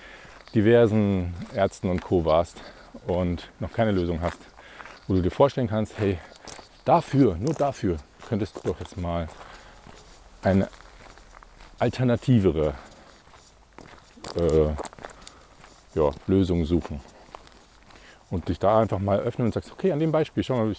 diversen 0.55 1.35
Ärzten 1.55 1.88
und 1.90 2.02
Co. 2.02 2.24
warst 2.24 2.61
und 3.07 3.50
noch 3.59 3.72
keine 3.72 3.90
Lösung 3.90 4.20
hast, 4.20 4.38
wo 5.09 5.14
du 5.14 5.22
dir 5.22 5.31
vorstellen 5.31 5.68
kannst, 5.68 5.98
hey, 5.98 6.18
dafür, 6.85 7.37
nur 7.37 7.55
dafür 7.55 7.96
könntest 8.28 8.57
du 8.57 8.61
doch 8.68 8.78
jetzt 8.81 8.96
mal 8.96 9.28
eine 10.42 10.68
alternativere 11.78 12.74
äh, 14.37 14.68
ja, 15.94 16.11
Lösung 16.26 16.64
suchen. 16.64 17.00
Und 18.31 18.48
dich 18.48 18.59
da 18.59 18.81
einfach 18.81 18.98
mal 18.98 19.20
öffnen 19.20 19.46
und 19.46 19.55
sagst, 19.55 19.72
okay, 19.72 19.92
an 19.92 19.98
dem 19.98 20.11
Beispiel, 20.11 20.42
schau 20.42 20.57
mal, 20.57 20.74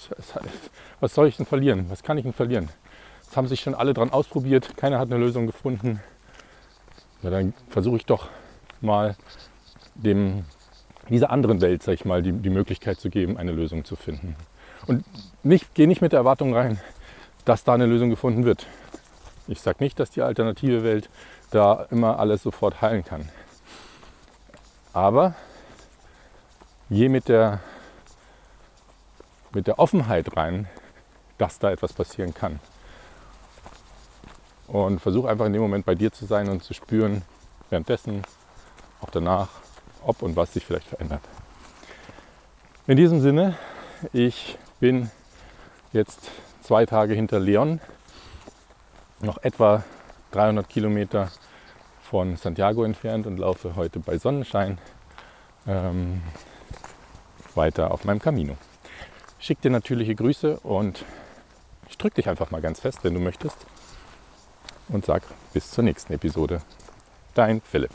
was 1.00 1.14
soll 1.14 1.28
ich 1.28 1.38
denn 1.38 1.46
verlieren? 1.46 1.86
Was 1.90 2.02
kann 2.02 2.18
ich 2.18 2.24
denn 2.24 2.34
verlieren? 2.34 2.70
Das 3.26 3.38
haben 3.38 3.48
sich 3.48 3.62
schon 3.62 3.76
alle 3.76 3.94
dran 3.94 4.12
ausprobiert, 4.12 4.76
keiner 4.76 5.00
hat 5.00 5.12
eine 5.12 5.24
Lösung 5.24 5.46
gefunden 5.46 6.00
ja, 7.24 7.30
dann 7.30 7.54
versuche 7.70 7.98
ich 7.98 8.06
doch 8.06 8.30
mal 8.82 9.16
dem, 9.96 10.46
dieser 11.10 11.32
anderen 11.32 11.62
Welt, 11.62 11.84
sag 11.84 11.94
ich 11.94 12.06
mal, 12.06 12.22
die, 12.22 12.34
die 12.34 12.50
Möglichkeit 12.50 13.00
zu 13.00 13.10
geben, 13.10 13.38
eine 13.38 13.52
Lösung 13.52 13.86
zu 13.86 13.96
finden. 13.96 14.36
Und 14.86 15.06
nicht, 15.44 15.74
geh 15.74 15.88
nicht 15.88 16.02
mit 16.02 16.12
der 16.12 16.20
Erwartung 16.20 16.54
rein, 16.54 16.80
dass 17.46 17.64
da 17.64 17.74
eine 17.74 17.86
Lösung 17.86 18.10
gefunden 18.10 18.44
wird. 18.44 18.68
Ich 19.48 19.62
sage 19.62 19.84
nicht, 19.84 20.00
dass 20.00 20.10
die 20.10 20.22
alternative 20.22 20.84
Welt 20.84 21.10
da 21.52 21.88
immer 21.90 22.20
alles 22.20 22.44
sofort 22.44 22.82
heilen 22.82 23.04
kann. 23.04 23.30
Aber 24.94 25.36
je 26.90 27.10
mit 27.10 27.28
der, 27.28 27.60
mit 29.54 29.68
der 29.68 29.80
Offenheit 29.80 30.36
rein, 30.36 30.68
dass 31.38 31.60
da 31.60 31.72
etwas 31.72 31.94
passieren 31.94 32.34
kann. 32.34 32.60
Und 34.74 35.00
versuch 35.02 35.26
einfach 35.26 35.46
in 35.46 35.54
dem 35.54 35.62
Moment 35.62 35.86
bei 35.86 35.94
dir 35.94 36.12
zu 36.12 36.26
sein 36.26 36.50
und 36.50 36.64
zu 36.64 36.74
spüren, 36.74 37.22
währenddessen, 37.70 38.24
auch 39.02 39.12
danach, 39.12 39.50
ob 40.04 40.24
und 40.24 40.36
was 40.36 40.52
sich 40.52 40.66
vielleicht 40.66 40.88
verändert. 40.88 41.22
In 42.88 42.98
diesem 42.98 43.22
Sinne, 43.22 43.56
ich 44.14 44.58
bin 44.80 45.12
jetzt 45.92 46.32
zwei 46.64 46.88
Tage 46.88 47.14
hinter 47.14 47.40
Leon, 47.40 47.82
noch 49.22 49.38
etwa 49.44 49.84
300 50.32 50.68
Kilometer 50.68 51.30
von 52.02 52.36
Santiago 52.36 52.84
entfernt 52.84 53.28
und 53.28 53.38
laufe 53.38 53.76
heute 53.76 54.00
bei 54.00 54.18
Sonnenschein 54.18 54.80
ähm, 55.68 56.24
weiter 57.54 57.92
auf 57.92 58.06
meinem 58.06 58.20
Camino. 58.20 58.58
Schick 59.38 59.62
dir 59.62 59.70
natürliche 59.70 60.16
Grüße 60.16 60.62
und 60.62 61.06
ich 61.90 61.98
drücke 62.00 62.16
dich 62.16 62.28
einfach 62.28 62.50
mal 62.50 62.62
ganz 62.62 62.80
fest, 62.80 63.04
wenn 63.04 63.14
du 63.14 63.20
möchtest 63.20 63.68
und 64.90 65.06
sag 65.06 65.24
bis 65.54 65.72
zur 65.72 65.84
nächsten 65.84 66.14
Episode. 66.14 66.62
Dein 67.34 67.62
Philipp. 67.62 67.92